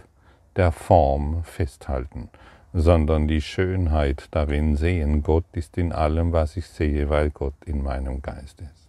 der 0.54 0.70
Form 0.70 1.42
festhalten 1.44 2.28
sondern 2.76 3.28
die 3.28 3.40
Schönheit 3.40 4.26
darin 4.32 4.76
sehen. 4.76 5.22
Gott 5.22 5.44
ist 5.52 5.78
in 5.78 5.92
allem, 5.92 6.32
was 6.32 6.56
ich 6.56 6.66
sehe, 6.66 7.08
weil 7.08 7.30
Gott 7.30 7.54
in 7.64 7.82
meinem 7.82 8.20
Geist 8.20 8.60
ist. 8.60 8.88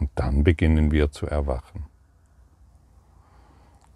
Und 0.00 0.10
dann 0.16 0.42
beginnen 0.42 0.90
wir 0.90 1.12
zu 1.12 1.26
erwachen. 1.28 1.86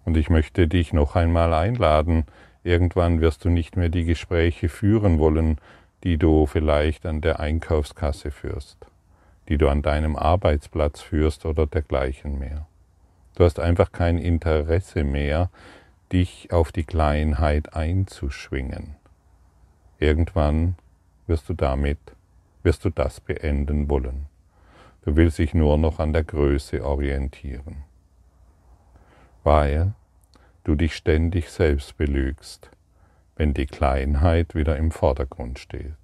Und 0.05 0.15
ich 0.15 0.29
möchte 0.29 0.69
dich 0.69 0.93
noch 0.93 1.17
einmal 1.17 1.53
einladen, 1.53 2.23
irgendwann 2.63 3.19
wirst 3.19 3.43
du 3.43 3.49
nicht 3.49 3.75
mehr 3.75 3.89
die 3.89 4.05
Gespräche 4.05 4.69
führen 4.69 5.19
wollen, 5.19 5.57
die 6.05 6.17
du 6.17 6.45
vielleicht 6.45 7.05
an 7.05 7.19
der 7.19 7.41
Einkaufskasse 7.41 8.31
führst, 8.31 8.77
die 9.49 9.57
du 9.57 9.67
an 9.67 9.81
deinem 9.81 10.15
Arbeitsplatz 10.15 11.01
führst 11.01 11.45
oder 11.45 11.67
dergleichen 11.67 12.39
mehr. 12.39 12.67
Du 13.35 13.43
hast 13.43 13.59
einfach 13.59 13.91
kein 13.91 14.17
Interesse 14.17 15.03
mehr, 15.03 15.49
dich 16.11 16.51
auf 16.51 16.71
die 16.71 16.83
Kleinheit 16.83 17.73
einzuschwingen. 17.73 18.95
Irgendwann 19.99 20.75
wirst 21.27 21.47
du 21.47 21.53
damit, 21.53 21.99
wirst 22.63 22.83
du 22.83 22.89
das 22.89 23.21
beenden 23.21 23.89
wollen. 23.89 24.25
Du 25.03 25.15
willst 25.15 25.39
dich 25.39 25.53
nur 25.53 25.77
noch 25.77 25.99
an 25.99 26.13
der 26.13 26.23
Größe 26.23 26.85
orientieren, 26.85 27.83
weil 29.43 29.93
du 30.63 30.75
dich 30.75 30.95
ständig 30.95 31.49
selbst 31.49 31.97
belügst, 31.97 32.69
wenn 33.35 33.53
die 33.53 33.65
Kleinheit 33.65 34.53
wieder 34.53 34.75
im 34.77 34.91
Vordergrund 34.91 35.59
steht. 35.59 35.95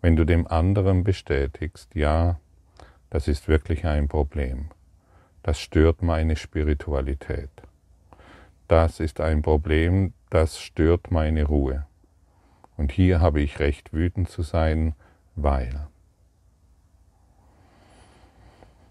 Wenn 0.00 0.16
du 0.16 0.24
dem 0.24 0.46
anderen 0.46 1.04
bestätigst, 1.04 1.94
ja, 1.94 2.40
das 3.10 3.28
ist 3.28 3.48
wirklich 3.48 3.84
ein 3.84 4.08
Problem, 4.08 4.70
das 5.42 5.60
stört 5.60 6.02
meine 6.02 6.36
Spiritualität 6.36 7.50
das 8.70 9.00
ist 9.00 9.20
ein 9.20 9.42
Problem, 9.42 10.12
das 10.30 10.60
stört 10.60 11.10
meine 11.10 11.44
Ruhe. 11.44 11.86
Und 12.76 12.92
hier 12.92 13.20
habe 13.20 13.40
ich 13.40 13.58
recht 13.58 13.92
wütend 13.92 14.28
zu 14.28 14.42
sein, 14.42 14.94
weil. 15.34 15.88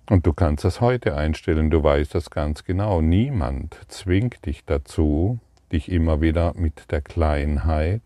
Und 0.09 0.25
du 0.25 0.33
kannst 0.33 0.65
das 0.65 0.81
heute 0.81 1.15
einstellen, 1.15 1.69
du 1.69 1.81
weißt 1.81 2.13
das 2.13 2.29
ganz 2.29 2.65
genau. 2.65 2.99
Niemand 2.99 3.79
zwingt 3.87 4.45
dich 4.45 4.65
dazu, 4.65 5.39
dich 5.71 5.89
immer 5.89 6.19
wieder 6.19 6.53
mit 6.55 6.91
der 6.91 6.99
Kleinheit, 6.99 8.01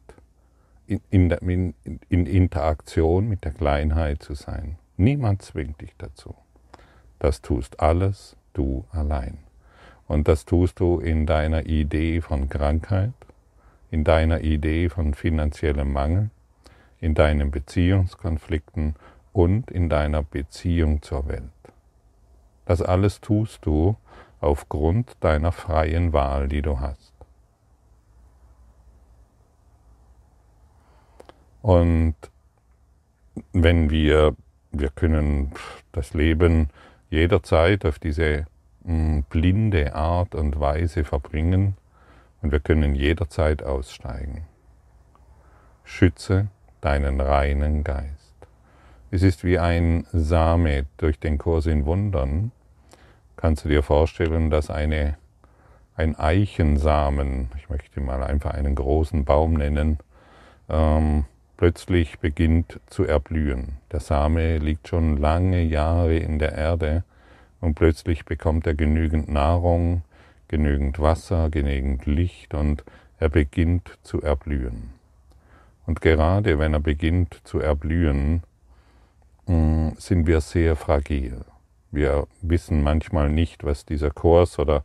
in, 0.86 1.02
in, 1.10 1.74
in, 2.08 2.26
Interaktion 2.28 3.28
mit 3.28 3.46
der 3.46 3.52
Kleinheit 3.52 4.22
zu 4.22 4.36
sein. 4.36 4.78
Niemand 4.96 5.42
zwingt 5.42 5.82
dich 5.82 5.96
dazu. 5.98 6.36
Das 7.18 7.42
tust 7.42 7.80
alles 7.80 8.36
du 8.54 8.86
allein. 8.92 9.43
Und 10.14 10.28
das 10.28 10.46
tust 10.46 10.80
du 10.80 11.00
in 11.00 11.26
deiner 11.26 11.66
Idee 11.66 12.22
von 12.22 12.48
Krankheit, 12.48 13.14
in 13.90 14.04
deiner 14.04 14.42
Idee 14.42 14.88
von 14.90 15.16
finanziellem 15.16 15.92
Mangel, 15.92 16.30
in 17.00 17.16
deinen 17.16 17.50
Beziehungskonflikten 17.50 18.96
und 19.32 19.72
in 19.72 19.90
deiner 19.90 20.22
Beziehung 20.22 21.02
zur 21.02 21.28
Welt. 21.28 21.42
Das 22.66 22.84
alles 22.84 23.22
tust 23.22 23.66
du 23.66 23.98
aufgrund 24.40 25.18
deiner 25.20 25.52
freien 25.52 26.14
Wahl, 26.14 26.48
die 26.48 26.62
du 26.62 26.80
hast. 26.80 27.14
Und 31.64 32.16
wenn 33.52 33.90
wir, 33.90 34.36
wir 34.72 34.90
können 34.90 35.54
das 35.92 36.14
Leben 36.14 36.70
jederzeit 37.10 37.84
auf 37.84 37.98
diese 37.98 38.46
blinde 38.84 39.96
Art 39.96 40.36
und 40.36 40.60
Weise 40.60 41.04
verbringen 41.04 41.78
und 42.42 42.52
wir 42.52 42.60
können 42.60 42.96
jederzeit 42.96 43.64
aussteigen. 43.64 44.46
Schütze 45.84 46.48
deinen 46.82 47.22
reinen 47.22 47.84
Geist. 47.84 48.34
Es 49.12 49.22
ist 49.22 49.44
wie 49.44 49.60
ein 49.60 50.06
Same 50.12 50.86
durch 50.98 51.20
den 51.20 51.38
Kurs 51.38 51.66
in 51.66 51.86
Wundern. 51.86 52.52
Kannst 53.38 53.64
du 53.66 53.70
dir 53.70 53.84
vorstellen, 53.84 54.50
dass 54.50 54.70
eine, 54.70 55.18
ein 55.96 56.18
Eichensamen, 56.18 57.50
ich 57.58 57.70
möchte 57.70 58.02
mal 58.02 58.24
einfach 58.24 58.52
einen 58.54 58.76
großen 58.76 59.24
Baum 59.24 59.54
nennen, 59.54 60.00
ähm, 60.70 61.26
plötzlich 61.58 62.20
beginnt 62.20 62.80
zu 62.88 63.06
erblühen. 63.06 63.78
Der 63.92 64.00
Same 64.00 64.58
liegt 64.58 64.90
schon 64.90 65.18
lange 65.18 65.62
Jahre 65.62 66.18
in 66.18 66.40
der 66.40 66.54
Erde 66.54 67.04
und 67.64 67.76
plötzlich 67.76 68.26
bekommt 68.26 68.68
er 68.68 68.74
genügend 68.74 69.30
Nahrung, 69.30 70.04
genügend 70.50 71.00
Wasser, 71.00 71.50
genügend 71.50 72.06
Licht 72.06 72.54
und 72.54 72.84
er 73.20 73.30
beginnt 73.30 73.98
zu 74.04 74.22
erblühen. 74.22 74.90
Und 75.86 76.02
gerade 76.02 76.60
wenn 76.60 76.74
er 76.74 76.82
beginnt 76.82 77.40
zu 77.46 77.60
erblühen, 77.60 78.44
mm, 79.46 79.92
sind 79.98 80.28
wir 80.28 80.42
sehr 80.42 80.76
fragil. 80.76 81.46
Wir 81.90 82.28
wissen 82.42 82.84
manchmal 82.84 83.30
nicht, 83.30 83.64
was 83.64 83.86
dieser 83.86 84.12
Kurs 84.12 84.60
oder 84.60 84.84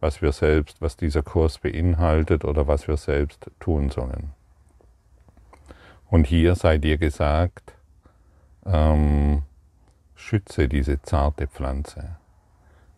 was 0.00 0.20
wir 0.20 0.32
selbst, 0.32 0.82
was 0.82 0.96
dieser 0.96 1.22
Kurs 1.22 1.58
beinhaltet 1.58 2.44
oder 2.44 2.66
was 2.66 2.88
wir 2.88 2.96
selbst 2.96 3.48
tun 3.60 3.90
sollen. 3.90 4.32
Und 6.10 6.26
hier 6.26 6.56
sei 6.56 6.78
dir 6.78 6.98
gesagt, 6.98 7.72
ähm, 8.64 9.42
schütze 10.16 10.66
diese 10.66 11.00
zarte 11.02 11.46
Pflanze. 11.46 12.16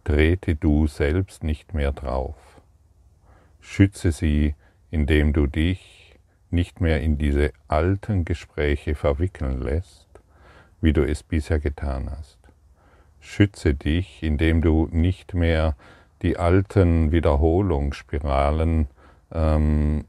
Trete 0.04 0.54
du 0.54 0.86
selbst 0.86 1.42
nicht 1.44 1.74
mehr 1.74 1.92
drauf. 1.92 2.36
Schütze 3.60 4.12
sie, 4.12 4.54
indem 4.90 5.32
du 5.34 5.46
dich 5.46 6.14
nicht 6.50 6.80
mehr 6.80 7.02
in 7.02 7.18
diese 7.18 7.52
alten 7.66 8.24
Gespräche 8.24 8.94
verwickeln 8.94 9.60
lässt, 9.60 10.08
wie 10.80 10.94
du 10.94 11.02
es 11.06 11.22
bisher 11.22 11.58
getan 11.58 12.08
hast. 12.10 12.38
Schütze 13.20 13.74
dich, 13.74 14.22
indem 14.22 14.62
du 14.62 14.88
nicht 14.90 15.34
mehr 15.34 15.76
die 16.22 16.38
alten 16.38 17.12
Wiederholungsspiralen, 17.12 18.86
ähm, 19.32 20.04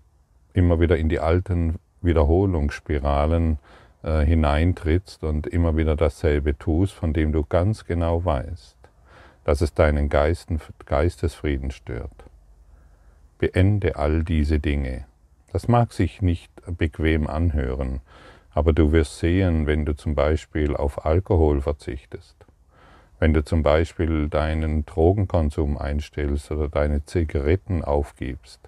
immer 0.54 0.80
wieder 0.80 0.98
in 0.98 1.10
die 1.10 1.20
alten 1.20 1.80
Wiederholungsspiralen 2.02 3.58
äh, 4.04 4.22
hineintrittst 4.22 5.24
und 5.24 5.48
immer 5.48 5.76
wieder 5.76 5.96
dasselbe 5.96 6.58
tust, 6.58 6.94
von 6.94 7.14
dem 7.14 7.32
du 7.32 7.44
ganz 7.44 7.86
genau 7.86 8.24
weißt, 8.24 8.78
dass 9.44 9.62
es 9.62 9.74
deinen 9.74 10.10
Geisten, 10.10 10.62
Geistesfrieden 10.86 11.72
stört. 11.72 12.26
Beende 13.40 13.96
all 13.96 14.24
diese 14.24 14.60
Dinge. 14.60 15.06
Das 15.52 15.68
mag 15.68 15.94
sich 15.94 16.22
nicht 16.22 16.52
bequem 16.78 17.28
anhören, 17.28 18.02
aber 18.54 18.74
du 18.74 18.92
wirst 18.92 19.20
sehen, 19.20 19.68
wenn 19.68 19.86
du 19.86 19.96
zum 19.96 20.16
Beispiel 20.16 20.76
auf 20.76 21.06
Alkohol 21.06 21.62
verzichtest, 21.62 22.36
wenn 23.20 23.34
du 23.34 23.44
zum 23.44 23.64
Beispiel 23.64 24.30
deinen 24.30 24.86
Drogenkonsum 24.86 25.78
einstellst 25.78 26.52
oder 26.52 26.70
deine 26.70 27.04
Zigaretten 27.06 27.84
aufgibst, 27.84 28.62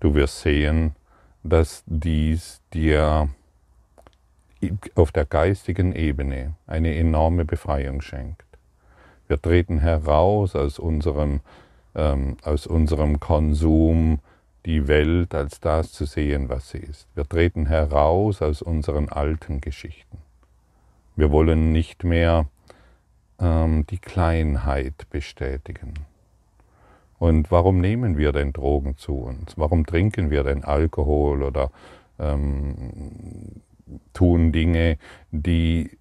du 0.00 0.14
wirst 0.14 0.40
sehen, 0.40 0.96
dass 1.42 1.82
dies 1.86 2.60
dir 2.74 3.28
auf 4.94 5.12
der 5.12 5.24
geistigen 5.24 5.94
Ebene 5.94 6.54
eine 6.66 6.94
enorme 6.94 7.44
Befreiung 7.44 8.00
schenkt. 8.00 8.44
Wir 9.28 9.40
treten 9.40 9.78
heraus 9.78 10.56
aus 10.56 10.78
unserem, 10.78 11.40
ähm, 11.94 12.36
aus 12.42 12.66
unserem 12.66 13.20
Konsum, 13.20 14.18
die 14.66 14.88
Welt 14.88 15.34
als 15.34 15.60
das 15.60 15.92
zu 15.92 16.04
sehen, 16.04 16.48
was 16.48 16.70
sie 16.70 16.78
ist. 16.78 17.06
Wir 17.14 17.26
treten 17.26 17.66
heraus 17.66 18.42
aus 18.42 18.60
unseren 18.60 19.08
alten 19.08 19.60
Geschichten. 19.60 20.18
Wir 21.16 21.30
wollen 21.30 21.72
nicht 21.72 22.04
mehr 22.04 22.46
ähm, 23.38 23.86
die 23.86 23.98
Kleinheit 23.98 25.08
bestätigen. 25.10 25.94
Und 27.18 27.50
warum 27.50 27.80
nehmen 27.80 28.16
wir 28.16 28.32
denn 28.32 28.52
Drogen 28.52 28.96
zu 28.96 29.14
uns? 29.14 29.56
Warum 29.56 29.86
trinken 29.86 30.30
wir 30.30 30.42
denn 30.42 30.64
Alkohol 30.64 31.42
oder 31.42 31.70
ähm, 32.18 33.62
tun 34.12 34.52
Dinge, 34.52 34.98
die 35.30 35.98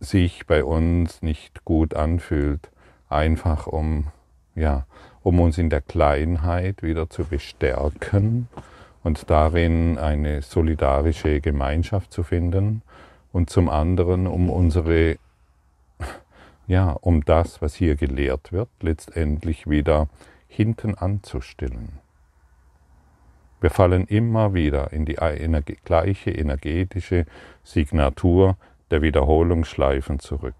sich 0.00 0.46
bei 0.46 0.64
uns 0.64 1.22
nicht 1.22 1.64
gut 1.64 1.94
anfühlt, 1.94 2.70
einfach 3.08 3.66
um, 3.66 4.06
ja, 4.54 4.86
um 5.22 5.40
uns 5.40 5.58
in 5.58 5.68
der 5.70 5.82
Kleinheit 5.82 6.82
wieder 6.82 7.10
zu 7.10 7.24
bestärken 7.24 8.48
und 9.02 9.30
darin 9.30 9.98
eine 9.98 10.42
solidarische 10.42 11.40
Gemeinschaft 11.40 12.12
zu 12.12 12.22
finden 12.22 12.82
und 13.32 13.50
zum 13.50 13.68
anderen 13.68 14.26
um 14.26 14.50
unsere, 14.50 15.16
ja, 16.66 16.90
um 16.92 17.24
das, 17.24 17.60
was 17.60 17.74
hier 17.74 17.96
gelehrt 17.96 18.52
wird, 18.52 18.68
letztendlich 18.80 19.68
wieder 19.68 20.08
hinten 20.48 20.94
anzustellen. 20.94 22.00
Wir 23.60 23.70
fallen 23.70 24.06
immer 24.06 24.54
wieder 24.54 24.92
in 24.92 25.04
die 25.04 25.18
gleiche 25.84 26.30
energetische 26.30 27.26
Signatur 27.62 28.56
der 28.90 29.02
Wiederholungsschleifen 29.02 30.18
zurück. 30.18 30.54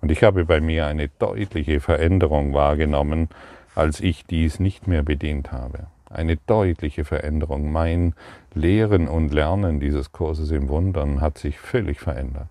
Und 0.00 0.10
ich 0.10 0.22
habe 0.22 0.44
bei 0.44 0.60
mir 0.60 0.86
eine 0.86 1.08
deutliche 1.08 1.80
Veränderung 1.80 2.54
wahrgenommen, 2.54 3.28
als 3.74 4.00
ich 4.00 4.26
dies 4.26 4.60
nicht 4.60 4.86
mehr 4.86 5.02
bedient 5.02 5.52
habe. 5.52 5.86
Eine 6.10 6.36
deutliche 6.36 7.04
Veränderung. 7.04 7.72
Mein 7.72 8.14
Lehren 8.52 9.08
und 9.08 9.32
Lernen 9.32 9.80
dieses 9.80 10.12
Kurses 10.12 10.50
im 10.50 10.68
Wundern 10.68 11.22
hat 11.22 11.38
sich 11.38 11.58
völlig 11.58 12.00
verändert. 12.00 12.48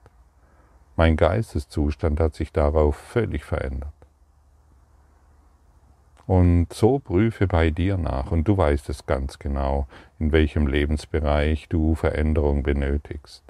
Mein 0.95 1.15
Geisteszustand 1.15 2.19
hat 2.19 2.34
sich 2.34 2.51
darauf 2.51 2.95
völlig 2.95 3.43
verändert. 3.43 3.93
Und 6.27 6.71
so 6.71 6.99
prüfe 6.99 7.47
bei 7.47 7.69
dir 7.71 7.97
nach 7.97 8.31
und 8.31 8.47
du 8.47 8.57
weißt 8.57 8.89
es 8.89 9.05
ganz 9.05 9.39
genau, 9.39 9.88
in 10.19 10.31
welchem 10.31 10.67
Lebensbereich 10.67 11.67
du 11.69 11.95
Veränderung 11.95 12.63
benötigst, 12.63 13.43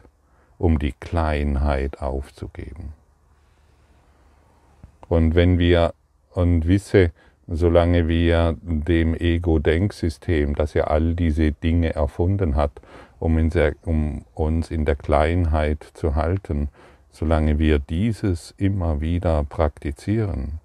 um 0.58 0.80
die 0.80 0.94
Kleinheit 0.94 2.02
aufzugeben. 2.02 2.94
Und 5.08 5.36
wenn 5.36 5.60
wir 5.60 5.94
und 6.34 6.68
wisse, 6.68 7.12
solange 7.48 8.08
wir 8.08 8.56
dem 8.62 9.14
Ego-Denksystem, 9.14 10.56
das 10.56 10.74
ja 10.74 10.86
all 10.86 11.16
diese 11.16 11.52
Dinge 11.52 11.94
erfunden 11.94 12.56
hat, 12.56 12.72
um, 13.20 13.38
um 13.84 14.26
uns 14.34 14.72
in 14.72 14.86
der 14.86 14.96
Kleinheit 14.96 15.84
zu 15.94 16.16
halten, 16.16 16.70
solange 17.12 17.60
wir 17.60 17.80
dieses 17.80 18.54
immer 18.58 19.02
wieder 19.02 19.44
praktizieren, 19.44 20.60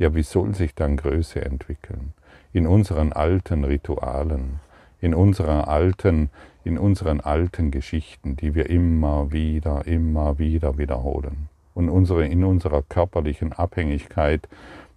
ja, 0.00 0.14
wie 0.14 0.22
soll 0.22 0.54
sich 0.54 0.74
dann 0.74 0.96
Größe 0.96 1.44
entwickeln? 1.44 2.14
In 2.54 2.66
unseren 2.66 3.12
alten 3.12 3.64
Ritualen, 3.64 4.60
in 4.98 5.14
unserer 5.14 5.68
alten, 5.68 6.30
in 6.64 6.78
unseren 6.78 7.20
alten 7.20 7.70
Geschichten, 7.70 8.34
die 8.34 8.54
wir 8.54 8.70
immer 8.70 9.30
wieder, 9.30 9.86
immer 9.86 10.38
wieder 10.38 10.78
wiederholen. 10.78 11.50
Und 11.74 11.90
unsere, 11.90 12.26
in 12.26 12.44
unserer 12.44 12.80
körperlichen 12.80 13.52
Abhängigkeit, 13.52 14.48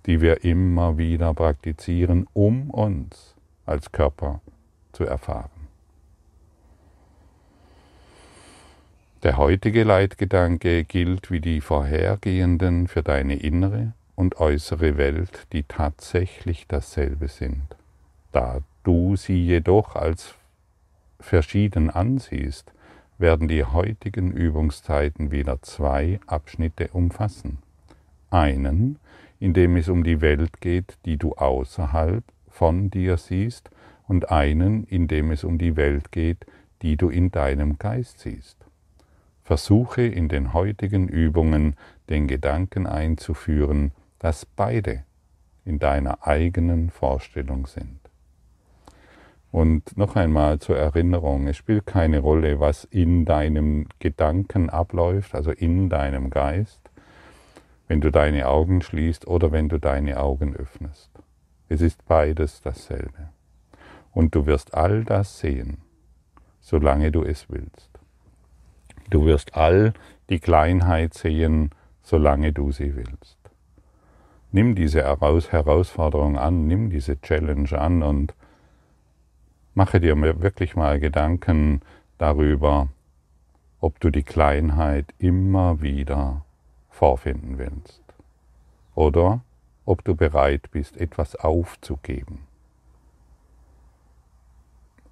die 0.06 0.22
wir 0.22 0.46
immer 0.46 0.98
wieder 0.98 1.34
praktizieren, 1.34 2.26
um 2.32 2.70
uns 2.70 3.36
als 3.66 3.92
Körper 3.92 4.40
zu 4.94 5.04
erfahren. 5.04 5.50
Der 9.24 9.36
heutige 9.36 9.84
Leitgedanke 9.84 10.86
gilt 10.86 11.30
wie 11.30 11.42
die 11.42 11.60
vorhergehenden 11.60 12.88
für 12.88 13.04
deine 13.04 13.36
innere 13.36 13.92
und 14.16 14.40
äußere 14.40 14.98
Welt, 14.98 15.48
die 15.52 15.64
tatsächlich 15.64 16.68
dasselbe 16.68 17.28
sind. 17.28 17.76
Da 18.32 18.62
du 18.84 19.16
sie 19.16 19.44
jedoch 19.44 19.96
als 19.96 20.36
verschieden 21.20 21.90
ansiehst, 21.90 22.72
werden 23.18 23.48
die 23.48 23.64
heutigen 23.64 24.32
Übungszeiten 24.32 25.32
wieder 25.32 25.62
zwei 25.62 26.20
Abschnitte 26.28 26.90
umfassen. 26.90 27.60
Einen, 28.30 29.00
in 29.40 29.54
dem 29.54 29.78
es 29.78 29.88
um 29.90 30.04
die 30.04 30.22
Welt 30.22 30.62
geht, 30.62 30.98
die 31.06 31.18
du 31.18 31.34
außerhalb 31.34 32.24
von 32.50 32.90
dir 32.90 33.18
siehst, 33.18 33.70
und 34.08 34.32
einen, 34.32 34.84
in 34.84 35.08
dem 35.08 35.32
es 35.32 35.44
um 35.44 35.58
die 35.58 35.76
Welt 35.76 36.12
geht, 36.12 36.46
die 36.82 36.98
du 36.98 37.10
in 37.10 37.32
deinem 37.32 37.78
Geist 37.78 38.20
siehst. 38.20 38.58
Versuche 39.44 40.04
in 40.04 40.28
den 40.28 40.54
heutigen 40.54 41.08
Übungen 41.08 41.76
den 42.10 42.28
Gedanken 42.28 42.86
einzuführen, 42.86 43.92
dass 44.24 44.46
beide 44.46 45.04
in 45.66 45.80
deiner 45.80 46.26
eigenen 46.26 46.92
Vorstellung 46.92 47.68
sind. 47.68 48.00
Und 49.52 49.98
noch 49.98 50.16
einmal 50.16 50.60
zur 50.60 50.78
Erinnerung, 50.78 51.46
es 51.48 51.58
spielt 51.58 51.86
keine 51.86 52.20
Rolle, 52.20 52.62
was 52.62 52.86
in 52.86 53.26
deinem 53.26 53.86
Gedanken 54.00 54.70
abläuft, 54.70 55.36
also 55.36 55.52
in 55.52 55.90
deinem 55.90 56.30
Geist, 56.30 56.80
wenn 57.90 58.00
du 58.00 58.12
deine 58.12 58.48
Augen 58.48 58.82
schließt 58.82 59.28
oder 59.28 59.52
wenn 59.52 59.68
du 59.68 59.78
deine 59.78 60.18
Augen 60.22 60.56
öffnest. 60.56 61.12
Es 61.68 61.82
ist 61.82 62.06
beides 62.06 62.62
dasselbe. 62.62 63.30
Und 64.14 64.36
du 64.36 64.46
wirst 64.46 64.74
all 64.74 65.04
das 65.04 65.38
sehen, 65.40 65.80
solange 66.62 67.12
du 67.12 67.24
es 67.24 67.50
willst. 67.50 67.90
Du 69.10 69.26
wirst 69.26 69.58
all 69.58 69.92
die 70.30 70.40
Kleinheit 70.40 71.14
sehen, 71.14 71.72
solange 72.04 72.54
du 72.54 72.72
sie 72.72 72.96
willst. 72.96 73.43
Nimm 74.54 74.76
diese 74.76 75.02
Herausforderung 75.02 76.38
an, 76.38 76.68
nimm 76.68 76.92
diese 76.92 77.20
Challenge 77.20 77.74
an 77.74 78.04
und 78.04 78.36
mache 79.74 80.00
dir 80.00 80.16
wirklich 80.16 80.76
mal 80.76 81.00
Gedanken 81.00 81.82
darüber, 82.20 82.90
ob 83.82 84.00
du 84.00 84.12
die 84.12 84.22
Kleinheit 84.22 85.12
immer 85.18 85.82
wieder 85.82 86.46
vorfinden 86.92 87.58
willst 87.58 88.04
oder 88.94 89.42
ob 89.86 90.04
du 90.04 90.16
bereit 90.16 90.70
bist, 90.70 90.98
etwas 90.98 91.36
aufzugeben, 91.36 92.46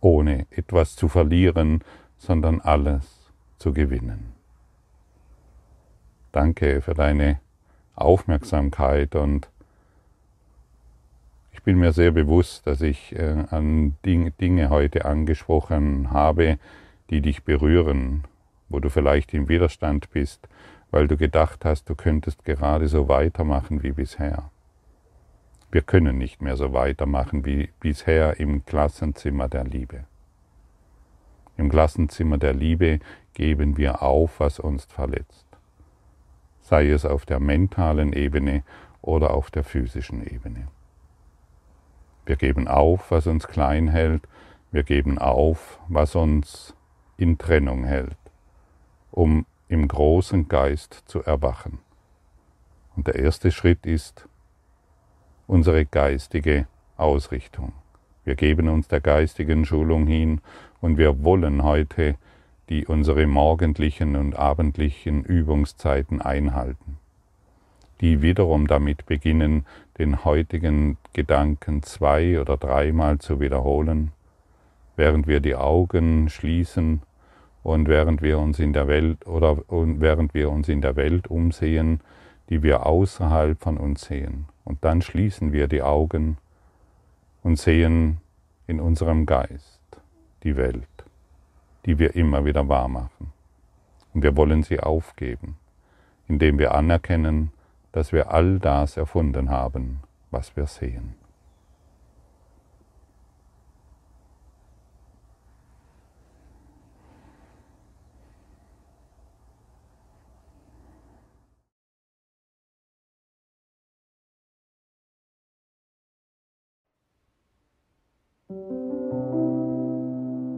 ohne 0.02 0.46
etwas 0.52 0.96
zu 0.96 1.08
verlieren, 1.08 1.84
sondern 2.20 2.62
alles 2.62 3.32
zu 3.58 3.74
gewinnen. 3.74 4.34
Danke 6.32 6.82
für 6.82 6.94
deine 6.94 7.40
Aufmerksamkeit 7.96 9.16
und 9.16 9.50
ich 11.52 11.64
bin 11.64 11.78
mir 11.78 11.94
sehr 11.94 12.12
bewusst, 12.12 12.66
dass 12.66 12.82
ich 12.82 13.16
äh, 13.16 13.46
an 13.50 13.96
Dinge 14.04 14.70
heute 14.70 15.06
angesprochen 15.06 16.12
habe, 16.12 16.58
die 17.10 17.22
dich 17.22 17.44
berühren, 17.44 18.24
wo 18.70 18.80
du 18.80 18.90
vielleicht 18.90 19.34
im 19.34 19.48
Widerstand 19.48 20.10
bist, 20.12 20.48
weil 20.90 21.08
du 21.08 21.18
gedacht 21.18 21.66
hast, 21.66 21.90
du 21.90 21.96
könntest 21.96 22.46
gerade 22.46 22.88
so 22.88 23.08
weitermachen 23.08 23.84
wie 23.84 23.92
bisher. 23.92 24.50
Wir 25.72 25.82
können 25.82 26.18
nicht 26.18 26.42
mehr 26.42 26.58
so 26.58 26.74
weitermachen 26.74 27.46
wie 27.46 27.70
bisher 27.80 28.40
im 28.40 28.66
Klassenzimmer 28.66 29.48
der 29.48 29.64
Liebe. 29.64 30.06
Im 31.58 31.70
Klassenzimmer 31.70 32.38
der 32.38 32.54
Liebe 32.54 33.00
geben 33.34 33.78
wir 33.78 34.02
auf, 34.02 34.40
was 34.40 34.60
uns 34.60 34.86
verletzt, 34.86 35.46
sei 36.62 36.90
es 36.90 37.06
auf 37.06 37.26
der 37.26 37.40
mentalen 37.40 38.14
Ebene 38.14 38.64
oder 39.02 39.34
auf 39.34 39.52
der 39.52 39.64
physischen 39.64 40.26
Ebene. 40.26 40.68
Wir 42.26 42.36
geben 42.36 42.68
auf, 42.68 43.12
was 43.12 43.28
uns 43.28 43.48
klein 43.48 43.88
hält, 43.88 44.28
wir 44.72 44.84
geben 44.84 45.18
auf, 45.18 45.80
was 45.90 46.16
uns 46.16 46.76
in 47.18 47.38
Trennung 47.38 47.84
hält, 47.84 48.18
um 49.12 49.46
im 49.68 49.88
großen 49.88 50.48
Geist 50.48 51.04
zu 51.06 51.24
erwachen. 51.24 51.80
Und 52.96 53.08
der 53.08 53.16
erste 53.16 53.52
Schritt 53.52 53.86
ist 53.86 54.28
unsere 55.48 55.86
geistige 55.86 56.68
Ausrichtung. 56.98 57.74
Wir 58.24 58.36
geben 58.36 58.70
uns 58.70 58.88
der 58.88 59.02
geistigen 59.02 59.66
Schulung 59.66 60.08
hin 60.08 60.42
und 60.80 60.98
wir 60.98 61.24
wollen 61.24 61.64
heute 61.64 62.16
die 62.72 62.86
unsere 62.86 63.28
morgendlichen 63.28 64.16
und 64.16 64.38
abendlichen 64.38 65.26
Übungszeiten 65.26 66.22
einhalten, 66.22 67.00
die 68.00 68.22
wiederum 68.22 68.66
damit 68.66 69.06
beginnen, 69.06 69.66
den 69.98 70.24
heutigen 70.24 70.96
Gedanken 71.12 71.84
zwei 71.84 72.40
oder 72.40 72.56
dreimal 72.56 73.20
zu 73.20 73.42
wiederholen, 73.42 74.14
während 74.96 75.28
wir 75.28 75.42
die 75.42 75.58
Augen 75.58 76.30
schließen 76.30 77.02
und 77.62 77.90
während 77.90 78.22
wir 78.22 78.40
uns 78.40 78.58
in 78.58 78.72
der 78.72 78.88
Welt 78.88 79.28
oder 79.28 79.58
während 79.68 80.34
wir 80.34 80.50
uns 80.50 80.70
in 80.70 80.80
der 80.80 80.96
Welt 80.96 81.28
umsehen, 81.28 82.00
die 82.50 82.64
wir 82.64 82.86
außerhalb 82.86 83.62
von 83.62 83.76
uns 83.76 84.06
sehen. 84.06 84.46
Und 84.64 84.86
dann 84.86 85.02
schließen 85.02 85.52
wir 85.52 85.68
die 85.68 85.82
Augen 85.82 86.38
und 87.44 87.60
sehen 87.60 88.22
in 88.66 88.80
unserem 88.80 89.26
Geist 89.26 89.82
die 90.44 90.56
Welt, 90.56 90.88
die 91.86 92.00
wir 92.00 92.16
immer 92.16 92.46
wieder 92.46 92.68
wahr 92.68 92.88
machen. 92.88 93.32
Und 94.14 94.24
wir 94.24 94.36
wollen 94.36 94.64
sie 94.64 94.80
aufgeben, 94.80 95.58
indem 96.28 96.60
wir 96.60 96.74
anerkennen, 96.74 97.52
dass 97.92 98.12
wir 98.12 98.32
all 98.32 98.60
das 98.60 98.98
erfunden 98.98 99.50
haben, 99.50 100.02
was 100.30 100.56
wir 100.56 100.66
sehen. 100.66 101.16